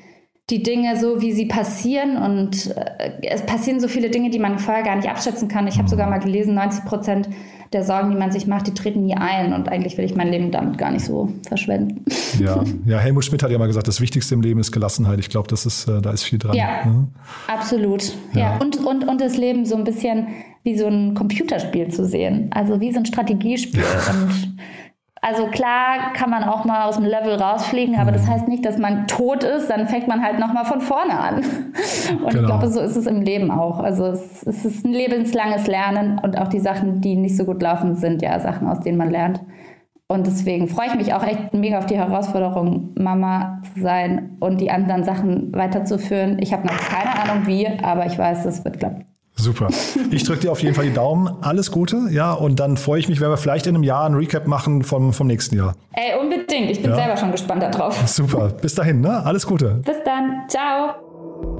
[0.50, 2.16] die Dinge so, wie sie passieren.
[2.16, 5.66] Und äh, es passieren so viele Dinge, die man vorher gar nicht abschätzen kann.
[5.66, 7.28] Ich habe sogar mal gelesen, 90 Prozent
[7.72, 9.52] der Sorgen, die man sich macht, die treten nie ein.
[9.52, 12.04] Und eigentlich will ich mein Leben damit gar nicht so verschwenden.
[12.38, 15.18] Ja, ja Helmut Schmidt hat ja mal gesagt, das Wichtigste im Leben ist Gelassenheit.
[15.18, 16.54] Ich glaube, das ist, äh, da ist viel dran.
[16.54, 17.08] Ja, mhm.
[17.48, 18.12] absolut.
[18.32, 18.40] Ja.
[18.40, 18.56] ja.
[18.58, 20.28] Und, und, und das Leben so ein bisschen
[20.62, 22.50] wie so ein Computerspiel zu sehen.
[22.52, 23.82] Also wie so ein Strategiespiel.
[24.10, 24.56] und
[25.26, 28.30] also klar kann man auch mal aus dem Level rausfliegen, aber das mhm.
[28.30, 31.36] heißt nicht, dass man tot ist, dann fängt man halt nochmal von vorne an.
[32.10, 32.40] Und genau.
[32.40, 33.78] ich glaube, so ist es im Leben auch.
[33.78, 37.62] Also es, es, ist ein lebenslanges Lernen und auch die Sachen, die nicht so gut
[37.62, 39.40] laufen, sind ja Sachen, aus denen man lernt.
[40.08, 44.60] Und deswegen freue ich mich auch echt mega auf die Herausforderung, Mama zu sein und
[44.60, 46.36] die anderen Sachen weiterzuführen.
[46.40, 49.06] Ich habe noch keine Ahnung wie, aber ich weiß, es wird klappen.
[49.36, 49.68] Super.
[50.10, 51.28] Ich drücke dir auf jeden Fall die Daumen.
[51.42, 52.32] Alles Gute, ja.
[52.32, 55.12] Und dann freue ich mich, wenn wir vielleicht in einem Jahr ein Recap machen vom,
[55.12, 55.74] vom nächsten Jahr.
[55.92, 56.70] Ey, unbedingt.
[56.70, 56.96] Ich bin ja.
[56.96, 57.96] selber schon gespannt darauf.
[58.08, 58.48] Super.
[58.48, 59.24] Bis dahin, ne?
[59.24, 59.82] Alles Gute.
[59.84, 60.48] Bis dann.
[60.48, 60.94] Ciao.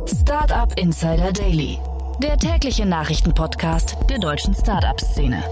[0.07, 1.79] Startup Insider Daily.
[2.23, 5.43] Der tägliche Nachrichtenpodcast der deutschen Startup-Szene.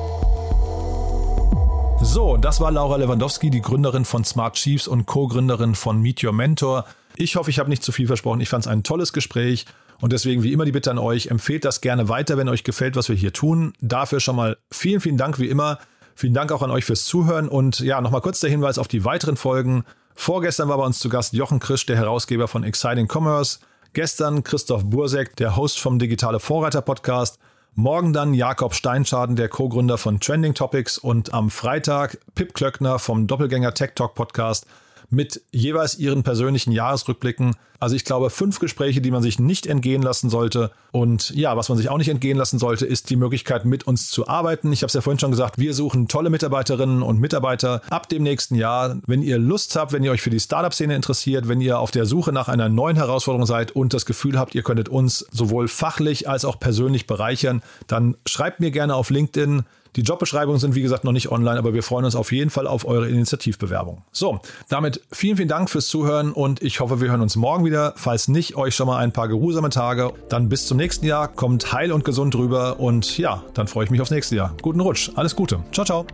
[2.01, 6.33] So, das war Laura Lewandowski, die Gründerin von Smart Chiefs und Co-Gründerin von Meet Your
[6.33, 6.85] Mentor.
[7.17, 8.41] Ich hoffe, ich habe nicht zu viel versprochen.
[8.41, 9.67] Ich fand es ein tolles Gespräch.
[10.03, 12.97] Und deswegen wie immer die Bitte an euch, empfehlt das gerne weiter, wenn euch gefällt,
[12.97, 13.73] was wir hier tun.
[13.81, 15.79] Dafür schon mal vielen, vielen Dank wie immer.
[16.17, 19.05] Vielen Dank auch an euch fürs Zuhören und ja, nochmal kurz der Hinweis auf die
[19.05, 19.85] weiteren Folgen.
[20.17, 23.61] Vorgestern war bei uns zu Gast Jochen Krisch, der Herausgeber von Exciting Commerce.
[23.93, 27.39] Gestern Christoph Bursek, der Host vom Digitale Vorreiter Podcast.
[27.77, 33.29] Morgen dann Jakob Steinschaden, der Co-Gründer von Trending Topics und am Freitag Pip Klöckner vom
[33.29, 34.67] Doppelgänger Tech Talk Podcast
[35.13, 37.55] mit jeweils ihren persönlichen Jahresrückblicken.
[37.79, 40.71] Also ich glaube, fünf Gespräche, die man sich nicht entgehen lassen sollte.
[40.93, 44.09] Und ja, was man sich auch nicht entgehen lassen sollte, ist die Möglichkeit, mit uns
[44.09, 44.73] zu arbeiten.
[44.73, 48.23] Ich habe es ja vorhin schon gesagt, wir suchen tolle Mitarbeiterinnen und Mitarbeiter ab dem
[48.23, 49.01] nächsten Jahr.
[49.07, 52.07] Wenn ihr Lust habt, wenn ihr euch für die Startup-Szene interessiert, wenn ihr auf der
[52.07, 56.29] Suche nach einer neuen Herausforderung seid und das Gefühl habt, ihr könntet uns sowohl fachlich
[56.29, 59.65] als auch persönlich bereichern, dann schreibt mir gerne auf LinkedIn.
[59.97, 62.67] Die Jobbeschreibungen sind wie gesagt noch nicht online, aber wir freuen uns auf jeden Fall
[62.67, 64.03] auf eure Initiativbewerbung.
[64.11, 67.93] So, damit vielen, vielen Dank fürs Zuhören und ich hoffe, wir hören uns morgen wieder.
[67.97, 70.13] Falls nicht, euch schon mal ein paar geruhsame Tage.
[70.29, 71.29] Dann bis zum nächsten Jahr.
[71.29, 74.55] Kommt heil und gesund rüber und ja, dann freue ich mich aufs nächste Jahr.
[74.63, 75.11] Guten Rutsch.
[75.15, 75.61] Alles Gute.
[75.73, 76.07] Ciao, ciao.